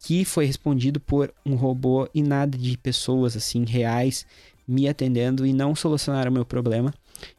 que 0.00 0.24
foi 0.24 0.46
respondido 0.46 0.98
por 0.98 1.32
um 1.44 1.54
robô 1.54 2.08
e 2.14 2.22
nada 2.22 2.56
de 2.56 2.76
pessoas 2.78 3.36
assim 3.36 3.64
reais 3.64 4.26
me 4.66 4.88
atendendo 4.88 5.44
e 5.44 5.52
não 5.52 5.74
solucionaram 5.74 6.30
o 6.30 6.34
meu 6.34 6.44
problema. 6.44 6.92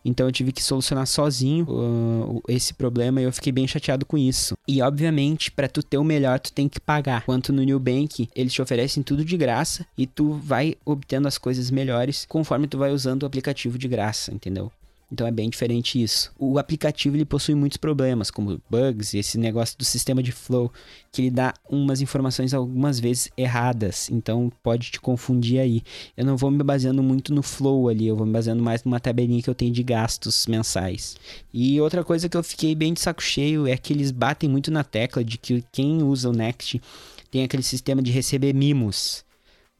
Então 0.06 0.28
eu 0.28 0.32
tive 0.32 0.52
que 0.52 0.62
solucionar 0.62 1.08
sozinho 1.08 1.66
uh, 1.68 2.44
esse 2.48 2.74
problema 2.74 3.20
e 3.20 3.24
eu 3.24 3.32
fiquei 3.32 3.52
bem 3.52 3.68
chateado 3.68 4.06
com 4.06 4.18
isso. 4.18 4.56
E 4.68 4.82
obviamente, 4.82 5.52
para 5.52 5.68
tu 5.68 5.82
ter 5.82 5.98
o 5.98 6.04
melhor, 6.04 6.40
tu 6.40 6.54
tem 6.54 6.70
que 6.70 6.80
pagar. 6.80 7.26
Quanto 7.26 7.52
no 7.52 7.66
Nubank, 7.66 8.30
eles 8.36 8.54
te 8.54 8.62
oferecem 8.62 9.02
tudo 9.02 9.26
de 9.26 9.36
graça 9.38 9.86
e 9.98 10.06
tu 10.06 10.34
vai 10.34 10.76
obtendo 10.86 11.28
as 11.28 11.38
coisas 11.38 11.72
melhores 11.72 12.26
conforme 12.28 12.68
tu 12.68 12.78
vai 12.78 12.92
usando 12.92 13.24
o 13.24 13.26
aplicativo 13.26 13.78
de 13.78 13.88
graça, 13.88 14.32
entendeu? 14.32 14.72
Então 15.12 15.28
é 15.28 15.32
bem 15.32 15.50
diferente 15.50 16.02
isso. 16.02 16.32
O 16.40 16.58
aplicativo 16.58 17.18
ele 17.18 17.26
possui 17.26 17.54
muitos 17.54 17.78
problemas, 17.78 18.32
como 18.32 18.62
bugs, 18.70 19.14
esse 19.14 19.38
negócio 19.38 19.78
do 19.78 19.84
sistema 19.84 20.24
de 20.24 20.32
flow, 20.32 20.72
que 21.12 21.24
ele 21.24 21.32
dá 21.32 21.54
umas 21.70 22.00
informações 22.00 22.54
algumas 22.54 22.98
vezes 22.98 23.30
erradas, 23.36 24.10
então 24.10 24.50
pode 24.64 24.90
te 24.92 25.02
confundir 25.02 25.60
aí. 25.60 25.84
Eu 26.16 26.26
não 26.26 26.38
vou 26.38 26.50
me 26.50 26.64
baseando 26.64 27.04
muito 27.04 27.34
no 27.34 27.44
flow 27.44 27.90
ali, 27.90 28.08
eu 28.08 28.16
vou 28.16 28.26
me 28.26 28.32
baseando 28.32 28.64
mais 28.64 28.84
numa 28.86 29.02
tabelinha 29.02 29.42
que 29.42 29.50
eu 29.50 29.56
tenho 29.56 29.74
de 29.74 29.84
gastos 29.84 30.48
mensais. 30.48 31.18
E 31.54 31.82
outra 31.82 32.06
coisa 32.06 32.30
que 32.30 32.38
eu 32.38 32.44
fiquei 32.44 32.74
bem 32.74 32.94
de 32.94 33.02
saco 33.02 33.22
cheio 33.22 33.68
é 33.68 33.76
que 33.76 33.92
eles 33.92 34.12
batem 34.12 34.50
muito 34.50 34.72
na 34.72 34.84
tecla 34.84 35.24
de 35.24 35.38
que 35.38 35.62
quem 35.74 36.02
usa 36.02 36.30
o 36.30 36.34
Next 36.34 36.82
tem 37.30 37.44
aquele 37.44 37.64
sistema 37.64 38.02
de 38.02 38.12
receber 38.12 38.54
mimos. 38.54 39.26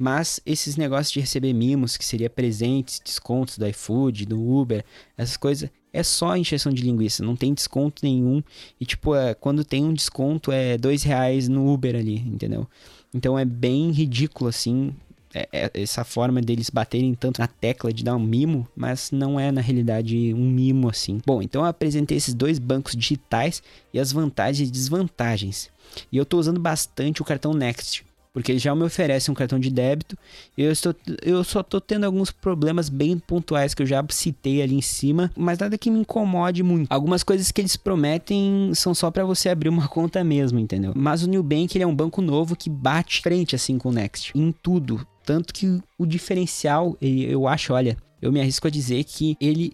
Mas 0.02 0.42
esses 0.48 0.78
negócios 0.78 1.12
de 1.12 1.20
receber 1.20 1.54
mimos, 1.54 1.96
que 1.96 2.04
seria 2.04 2.28
presentes, 2.28 3.00
descontos 3.06 3.60
do 3.60 3.68
iFood, 3.68 4.26
do 4.26 4.42
Uber, 4.42 4.84
essas 5.16 5.38
coisas, 5.38 5.70
é 5.94 6.02
só 6.02 6.36
encheção 6.36 6.74
de 6.74 6.82
linguiça, 6.82 7.24
não 7.24 7.36
tem 7.36 7.54
desconto 7.54 8.04
nenhum. 8.04 8.42
E 8.80 8.86
tipo, 8.88 9.14
é, 9.14 9.36
quando 9.36 9.64
tem 9.64 9.86
um 9.86 9.94
desconto 9.94 10.52
é 10.52 10.76
dois 10.76 11.04
reais 11.04 11.48
no 11.48 11.72
Uber 11.72 11.96
ali, 11.96 12.18
entendeu? 12.18 12.68
Então 13.14 13.38
é 13.38 13.46
bem 13.46 13.92
ridículo 13.92 14.50
assim. 14.50 14.92
É, 15.36 15.48
é, 15.52 15.72
essa 15.76 16.04
forma 16.04 16.42
deles 16.42 16.72
baterem 16.72 17.14
tanto 17.14 17.40
na 17.40 17.48
tecla 17.48 17.94
de 17.94 18.04
dar 18.04 18.16
um 18.16 18.20
mimo, 18.20 18.68
mas 18.76 19.12
não 19.12 19.40
é 19.40 19.52
na 19.52 19.62
realidade 19.62 20.34
um 20.34 20.50
mimo 20.50 20.90
assim. 20.90 21.22
Bom, 21.24 21.44
então 21.44 21.62
eu 21.62 21.68
apresentei 21.68 22.18
esses 22.18 22.34
dois 22.34 22.58
bancos 22.58 22.96
digitais 22.96 23.62
e 23.94 24.00
as 24.00 24.12
vantagens 24.12 24.68
e 24.68 24.72
desvantagens. 24.72 25.70
E 26.12 26.18
eu 26.18 26.24
estou 26.24 26.40
usando 26.40 26.60
bastante 26.60 27.22
o 27.22 27.26
cartão 27.26 27.54
Next 27.54 28.04
porque 28.34 28.52
ele 28.52 28.60
já 28.60 28.74
me 28.74 28.84
oferece 28.84 29.30
um 29.30 29.34
cartão 29.34 29.60
de 29.60 29.70
débito. 29.70 30.18
Eu, 30.58 30.72
estou, 30.72 30.96
eu 31.22 31.44
só 31.44 31.62
estou 31.62 31.82
tendo 31.82 32.06
alguns 32.06 32.32
problemas 32.32 32.90
bem 32.90 33.18
pontuais 33.18 33.74
que 33.74 33.82
eu 33.82 33.86
já 33.86 34.04
citei 34.10 34.62
ali 34.62 34.76
em 34.76 34.82
cima, 34.82 35.32
mas 35.36 35.60
nada 35.60 35.78
que 35.78 35.92
me 35.92 36.00
incomode 36.00 36.64
muito. 36.64 36.92
Algumas 36.92 37.24
coisas 37.24 37.52
que 37.52 37.62
eles 37.62 37.76
prometem 37.76 38.72
são 38.74 38.94
só 38.94 39.12
para 39.12 39.26
você 39.26 39.50
abrir 39.50 39.70
uma 39.70 39.88
conta 39.90 40.24
mesmo, 40.24 40.60
entendeu? 40.60 40.94
Mas 40.96 41.24
o 41.24 41.30
Nubank 41.30 41.76
ele 41.76 41.84
é 41.84 41.88
um 41.88 41.96
banco 41.96 42.22
novo 42.22 42.56
que 42.56 42.70
bate 42.70 43.22
frente 43.22 43.56
assim 43.56 43.78
com 43.78 43.90
o 43.90 43.92
Next 43.92 44.32
em 44.36 44.52
tudo, 44.52 45.06
tanto 45.26 45.54
que 45.54 45.82
o 45.98 46.06
diferencial, 46.06 46.98
eu 47.02 47.48
acho, 47.48 47.74
olha, 47.74 47.98
eu 48.22 48.32
me 48.32 48.40
arrisco 48.40 48.68
a 48.68 48.72
dizer 48.72 49.04
que 49.04 49.38
ele 49.40 49.74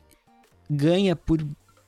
ganha 0.70 1.16
por 1.16 1.46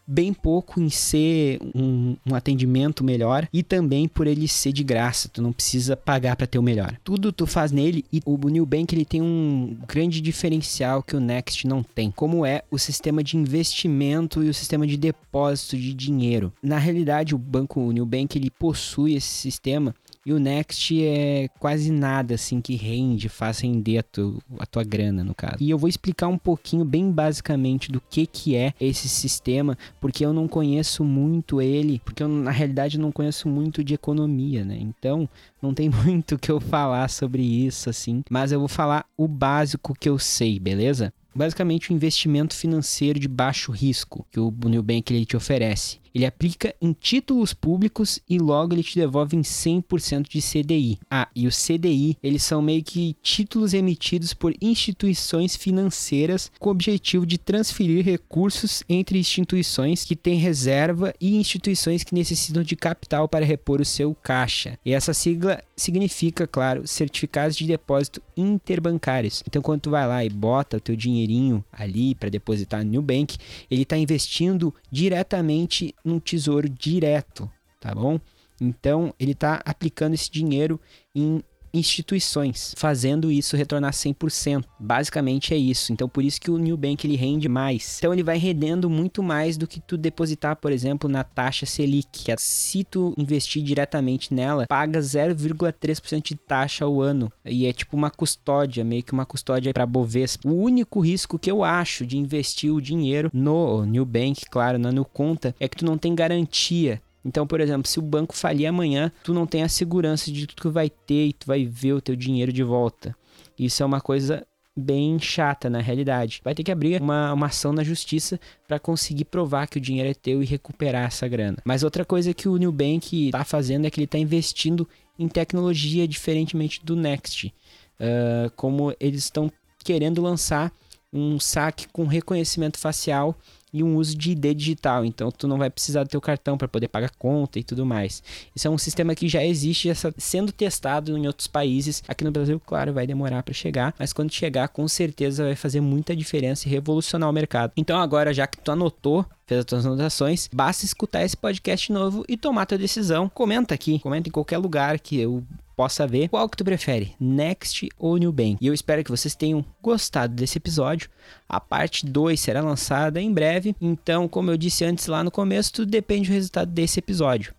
bem 0.10 0.34
pouco 0.34 0.82
em 0.82 0.90
ser 0.90 1.60
um, 1.76 2.16
um, 2.26 2.34
atendimento 2.34 3.04
melhor 3.04 3.48
e 3.54 3.62
também 3.62 4.08
por 4.08 4.26
ele 4.26 4.48
ser 4.48 4.74
de 4.74 4.84
graça, 4.84 5.30
tu 5.30 5.40
não 5.40 5.54
precisa 5.54 5.96
pagar 5.96 6.36
para 6.36 6.48
ter 6.48 6.58
o 6.58 6.64
melhor. 6.64 6.98
Tudo 7.04 7.32
tu 7.32 7.46
faz 7.46 7.72
nele 7.72 8.04
e 8.12 8.20
o 8.26 8.36
Nubank 8.38 8.96
ele 8.96 9.06
tem 9.06 9.22
um 9.22 9.78
grande 9.88 10.20
diferencial 10.20 11.04
que 11.04 11.16
o 11.16 11.20
Next 11.20 11.68
não 11.68 11.84
tem, 11.84 12.10
como 12.10 12.44
é 12.44 12.64
o 12.72 12.80
sistema 12.80 13.24
de 13.24 13.38
investimento 13.38 14.44
e 14.44 14.50
o 14.50 14.54
sistema 14.54 14.88
de 14.88 14.98
depósito 14.98 15.78
de 15.78 15.94
dinheiro. 15.94 16.52
Na 16.64 16.80
realidade, 16.80 17.36
o 17.36 17.38
banco 17.38 17.80
o 17.80 17.94
Nubank 17.94 18.36
ele 18.36 18.50
possui 18.50 19.14
esse 19.14 19.28
sistema 19.28 19.94
e 20.30 20.34
o 20.34 20.38
Next 20.38 21.04
é 21.04 21.48
quase 21.60 21.92
nada 21.92 22.36
assim 22.36 22.62
que 22.62 22.76
rende, 22.76 23.28
faz 23.28 23.62
render 23.62 23.98
a, 23.98 24.04
tu, 24.04 24.40
a 24.60 24.66
tua 24.68 24.84
grana, 24.84 25.24
no 25.24 25.34
caso. 25.34 25.58
E 25.60 25.72
eu 25.72 25.78
vou 25.78 25.90
explicar 25.90 26.28
um 26.28 26.38
pouquinho, 26.38 26.86
bem 26.86 27.12
basicamente, 27.12 27.92
do 27.92 28.00
que, 28.00 28.28
que 28.28 28.56
é 28.56 28.72
esse 28.80 29.10
sistema, 29.10 29.76
porque 30.00 30.24
eu 30.24 30.32
não 30.32 30.48
conheço 30.48 31.04
muito 31.04 31.60
ele, 31.60 32.00
porque 32.06 32.22
eu, 32.22 32.28
na 32.28 32.52
realidade, 32.52 33.00
não 33.00 33.12
conheço 33.12 33.50
muito 33.50 33.84
de 33.84 33.96
economia, 33.96 34.64
né? 34.64 34.78
Então, 34.80 35.28
não 35.60 35.74
tem 35.74 35.90
muito 36.06 36.38
que 36.38 36.52
eu 36.52 36.60
falar 36.60 37.10
sobre 37.10 37.42
isso, 37.42 37.90
assim. 37.90 38.24
Mas 38.30 38.52
eu 38.52 38.60
vou 38.60 38.68
falar 38.68 39.08
o 39.18 39.28
básico 39.28 39.96
que 40.00 40.08
eu 40.08 40.20
sei, 40.20 40.60
beleza? 40.60 41.12
Basicamente, 41.34 41.90
o 41.90 41.94
um 41.94 41.96
investimento 41.96 42.56
financeiro 42.56 43.20
de 43.20 43.28
baixo 43.28 43.72
risco 43.72 44.26
que 44.32 44.40
o 44.40 44.52
Nubank 44.52 45.12
ele 45.12 45.26
te 45.26 45.38
oferece. 45.38 45.98
Ele 46.14 46.26
aplica 46.26 46.74
em 46.82 46.94
títulos 46.94 47.54
públicos 47.54 48.20
e 48.30 48.38
logo 48.38 48.74
ele 48.74 48.84
te 48.84 49.00
devolve 49.00 49.36
em 49.36 49.42
100% 49.42 50.28
de 50.28 50.42
CDI. 50.42 51.00
Ah, 51.10 51.28
e 51.36 51.48
o 51.48 51.52
CDI, 51.52 52.18
eles 52.22 52.44
são 52.44 52.62
meio 52.62 52.84
que 52.84 53.16
títulos 53.22 53.74
emitidos 53.74 54.34
por 54.34 54.54
instituições 54.62 55.56
financeiras 55.56 56.52
com 56.60 56.70
o 56.70 56.72
objetivo 56.72 57.26
de 57.26 57.38
transferir 57.38 58.04
recursos 58.04 58.84
entre 58.90 59.20
instituições 59.20 60.04
que 60.04 60.16
têm 60.16 60.38
reserva 60.38 61.14
e 61.20 61.36
instituições 61.36 62.04
que 62.04 62.16
necessitam 62.16 62.64
de 62.64 62.76
capital 62.76 63.28
para 63.28 63.46
repor 63.46 63.82
o 63.82 63.86
seu 63.86 64.16
caixa. 64.16 64.78
E 64.86 64.94
essa 64.94 65.14
sigla 65.14 65.62
significa, 65.76 66.46
claro, 66.46 66.88
certificados 66.88 67.56
de 67.56 67.66
depósito 67.66 68.22
interbancários. 68.36 69.44
Então, 69.48 69.62
quando 69.62 69.82
tu 69.82 69.90
vai 69.90 70.08
lá 70.08 70.24
e 70.24 70.30
bota 70.30 70.78
o 70.78 70.80
teu 70.80 70.96
dinheirinho 70.96 71.64
ali 71.72 72.16
para 72.16 72.30
depositar 72.30 72.84
no 72.84 72.92
Nubank, 72.92 73.38
ele 73.70 73.84
está 73.84 73.98
investindo 73.98 74.74
diretamente 74.92 75.94
num 76.10 76.20
tesouro 76.20 76.68
direto, 76.68 77.50
tá 77.80 77.94
bom? 77.94 78.20
Então, 78.60 79.14
ele 79.20 79.32
está 79.32 79.62
aplicando 79.66 80.14
esse 80.14 80.30
dinheiro 80.30 80.80
em 81.16 81.42
instituições, 81.74 82.74
fazendo 82.78 83.32
isso 83.32 83.56
retornar 83.56 83.92
100%. 83.92 84.64
Basicamente 84.80 85.54
é 85.54 85.58
isso. 85.58 85.92
Então 85.94 86.08
por 86.08 86.24
isso 86.24 86.40
que 86.40 86.52
o 86.52 86.58
Nubank 86.58 87.06
ele 87.06 87.16
rende 87.16 87.50
mais. 87.50 87.98
Então 88.00 88.14
ele 88.14 88.24
vai 88.24 88.38
rendendo 88.38 88.90
muito 88.90 89.22
mais 89.22 89.58
do 89.58 89.68
que 89.68 89.80
tu 89.80 89.98
depositar, 89.98 90.56
por 90.56 90.72
exemplo, 90.72 91.10
na 91.10 91.24
taxa 91.24 91.66
Selic, 91.66 92.08
que 92.12 92.32
é, 92.32 92.36
se 92.38 92.84
tu 92.84 93.14
investir 93.18 93.64
diretamente 93.64 94.34
nela, 94.34 94.66
paga 94.68 95.00
0,3% 95.00 96.24
de 96.24 96.36
taxa 96.36 96.86
ao 96.86 97.02
ano. 97.02 97.32
E 97.46 97.66
é 97.66 97.74
tipo 97.74 97.96
uma 97.96 98.10
custódia, 98.10 98.84
meio 98.84 99.04
que 99.04 99.14
uma 99.14 99.26
custódia 99.26 99.74
para 99.74 99.86
Bovespa. 99.86 100.48
O 100.48 100.62
único 100.62 101.00
risco 101.00 101.40
que 101.40 101.52
eu 101.52 101.64
acho 101.64 102.06
de 102.06 102.18
investir 102.18 102.74
o 102.74 102.82
dinheiro 102.82 103.30
no 103.34 103.86
Nubank, 103.86 104.46
claro, 104.50 104.78
na 104.78 104.92
Nuconta, 104.92 105.56
é 105.60 105.68
que 105.68 105.78
tu 105.78 105.86
não 105.86 105.98
tem 105.98 106.16
garantia 106.16 107.02
então, 107.24 107.46
por 107.46 107.60
exemplo, 107.60 107.88
se 107.88 108.00
o 108.00 108.02
banco 108.02 108.36
falir 108.36 108.68
amanhã, 108.68 109.12
tu 109.24 109.34
não 109.34 109.46
tem 109.46 109.64
a 109.64 109.70
segurança 109.70 110.32
de 110.32 110.48
tudo 110.48 110.62
que 110.62 110.70
vai 110.70 110.90
ter 110.90 111.28
e 111.28 111.34
tu 111.34 111.46
vai 111.46 111.66
ver 111.66 111.94
o 111.94 112.02
teu 112.02 112.16
dinheiro 112.16 112.52
de 112.54 112.64
volta. 112.64 113.16
Isso 113.58 113.84
é 113.84 113.86
uma 113.86 114.00
coisa 114.00 114.46
bem 114.76 115.20
chata 115.20 115.70
na 115.70 115.80
realidade. 115.80 116.42
Vai 116.44 116.56
ter 116.56 116.64
que 116.64 116.72
abrir 116.72 117.02
uma, 117.02 117.34
uma 117.34 117.48
ação 117.48 117.74
na 117.74 117.84
justiça 117.84 118.40
para 118.68 118.80
conseguir 118.80 119.26
provar 119.26 119.68
que 119.68 119.78
o 119.78 119.82
dinheiro 119.82 120.10
é 120.10 120.14
teu 120.14 120.42
e 120.42 120.46
recuperar 120.46 121.08
essa 121.08 121.28
grana. 121.28 121.58
Mas 121.66 121.84
outra 121.84 122.06
coisa 122.06 122.34
que 122.34 122.48
o 122.48 122.58
Nubank 122.58 123.28
está 123.28 123.44
fazendo 123.44 123.86
é 123.86 123.90
que 123.90 124.00
ele 124.00 124.06
está 124.06 124.18
investindo 124.18 124.88
em 125.18 125.28
tecnologia 125.28 126.08
diferentemente 126.08 126.84
do 126.84 126.96
Next. 126.96 127.54
Uh, 128.00 128.50
como 128.56 128.96
eles 129.00 129.26
estão 129.26 129.52
querendo 129.84 130.22
lançar 130.22 130.72
um 131.12 131.40
saque 131.40 131.88
com 131.90 132.06
reconhecimento 132.06 132.78
facial 132.78 133.36
e 133.72 133.84
um 133.84 133.96
uso 133.96 134.18
de 134.18 134.32
ID 134.32 134.56
digital. 134.56 135.06
Então 135.06 135.32
tu 135.32 135.48
não 135.48 135.58
vai 135.58 135.70
precisar 135.70 136.04
do 136.04 136.10
teu 136.10 136.22
cartão 136.22 136.58
para 136.58 136.68
poder 136.68 136.88
pagar 136.88 137.12
conta 137.18 137.60
e 137.60 137.64
tudo 137.64 137.86
mais. 137.86 138.24
Isso 138.56 138.68
é 138.68 138.72
um 138.72 138.78
sistema 138.78 139.16
que 139.16 139.28
já 139.28 139.44
existe, 139.44 139.94
já 139.94 140.12
sendo 140.18 140.52
testado 140.52 141.18
em 141.18 141.28
outros 141.28 141.48
países. 141.48 142.04
Aqui 142.08 142.24
no 142.24 142.32
Brasil, 142.32 142.60
claro, 142.66 142.94
vai 142.94 143.06
demorar 143.06 143.44
para 143.44 143.54
chegar, 143.54 143.94
mas 143.98 144.14
quando 144.14 144.34
chegar, 144.34 144.68
com 144.70 144.88
certeza 144.88 145.44
vai 145.44 145.56
fazer 145.56 145.82
muita 145.82 146.16
diferença 146.16 146.68
e 146.68 146.72
revolucionar 146.72 147.30
o 147.30 147.34
mercado. 147.34 147.74
Então 147.78 148.00
agora, 148.00 148.34
já 148.34 148.48
que 148.48 148.58
tu 148.58 148.72
anotou 148.72 149.26
fez 149.46 149.60
as 149.60 149.66
tuas 149.66 149.86
anotações, 149.86 150.48
basta 150.54 150.86
escutar 150.86 151.24
esse 151.24 151.36
podcast 151.36 151.92
novo 151.92 152.24
e 152.30 152.38
tomar 152.38 152.68
tua 152.68 152.78
decisão. 152.78 153.28
Comenta 153.28 153.74
aqui, 153.74 153.98
comenta 153.98 154.30
em 154.30 154.32
qualquer 154.32 154.60
lugar 154.60 155.00
que 155.00 155.20
eu 155.20 155.44
possa 155.80 156.06
ver 156.06 156.28
qual 156.28 156.50
que 156.50 156.58
tu 156.58 156.66
prefere, 156.66 157.16
Next 157.18 157.88
ou 157.98 158.18
Nubank. 158.18 158.58
E 158.60 158.68
eu 158.68 158.74
espero 158.74 159.02
que 159.02 159.10
vocês 159.10 159.34
tenham 159.34 159.64
gostado 159.82 160.36
desse 160.36 160.58
episódio. 160.58 161.10
A 161.48 161.58
parte 161.58 162.06
2 162.06 162.38
será 162.38 162.60
lançada 162.60 163.22
em 163.22 163.32
breve, 163.32 163.74
então, 163.80 164.28
como 164.28 164.52
eu 164.52 164.58
disse 164.58 164.84
antes 164.84 165.08
lá 165.08 165.24
no 165.24 165.32
começo, 165.32 165.72
tudo 165.72 165.90
depende 165.90 166.28
do 166.28 166.34
resultado 166.34 166.70
desse 166.70 167.00
episódio. 167.00 167.54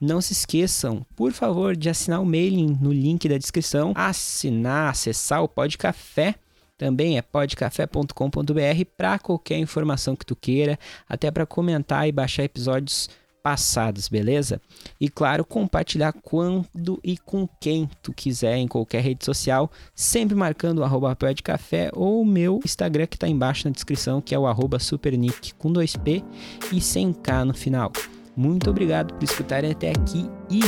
Não 0.00 0.22
se 0.22 0.32
esqueçam, 0.32 1.04
por 1.14 1.32
favor, 1.32 1.76
de 1.76 1.90
assinar 1.90 2.22
o 2.22 2.24
mailing 2.24 2.78
no 2.80 2.90
link 2.90 3.28
da 3.28 3.36
descrição, 3.36 3.92
assinar, 3.94 4.88
acessar 4.88 5.42
o 5.42 5.48
Podcafé 5.48 6.36
também 6.78 7.16
é 7.16 7.22
podcafé.com.br 7.22 8.84
para 8.96 9.18
qualquer 9.18 9.58
informação 9.58 10.14
que 10.14 10.26
tu 10.26 10.36
queira, 10.36 10.78
até 11.08 11.30
para 11.30 11.46
comentar 11.46 12.06
e 12.06 12.12
baixar 12.12 12.44
episódios 12.44 13.08
passados, 13.46 14.08
beleza? 14.08 14.60
E 15.00 15.08
claro, 15.08 15.44
compartilhar 15.44 16.12
quando 16.12 16.98
e 17.04 17.16
com 17.16 17.48
quem 17.60 17.88
tu 18.02 18.12
quiser 18.12 18.56
em 18.56 18.66
qualquer 18.66 19.00
rede 19.00 19.24
social, 19.24 19.70
sempre 19.94 20.34
marcando 20.34 20.80
o 20.80 20.82
arroba 20.82 21.16
de 21.32 21.44
café 21.44 21.88
ou 21.94 22.22
o 22.22 22.26
meu 22.26 22.60
Instagram 22.64 23.06
que 23.06 23.14
está 23.14 23.28
embaixo 23.28 23.68
na 23.68 23.72
descrição, 23.72 24.20
que 24.20 24.34
é 24.34 24.38
o 24.38 24.48
arroba 24.48 24.80
supernick 24.80 25.54
com 25.54 25.72
2P 25.72 26.24
e 26.72 26.78
100k 26.78 27.44
no 27.44 27.54
final. 27.54 27.92
Muito 28.36 28.68
obrigado 28.68 29.14
por 29.14 29.22
escutarem 29.22 29.70
até 29.70 29.90
aqui 29.90 30.28
e 30.50 30.62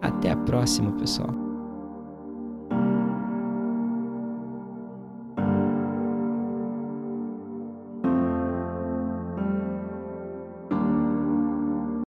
até 0.00 0.30
a 0.30 0.36
próxima, 0.36 0.92
pessoal. 0.92 1.51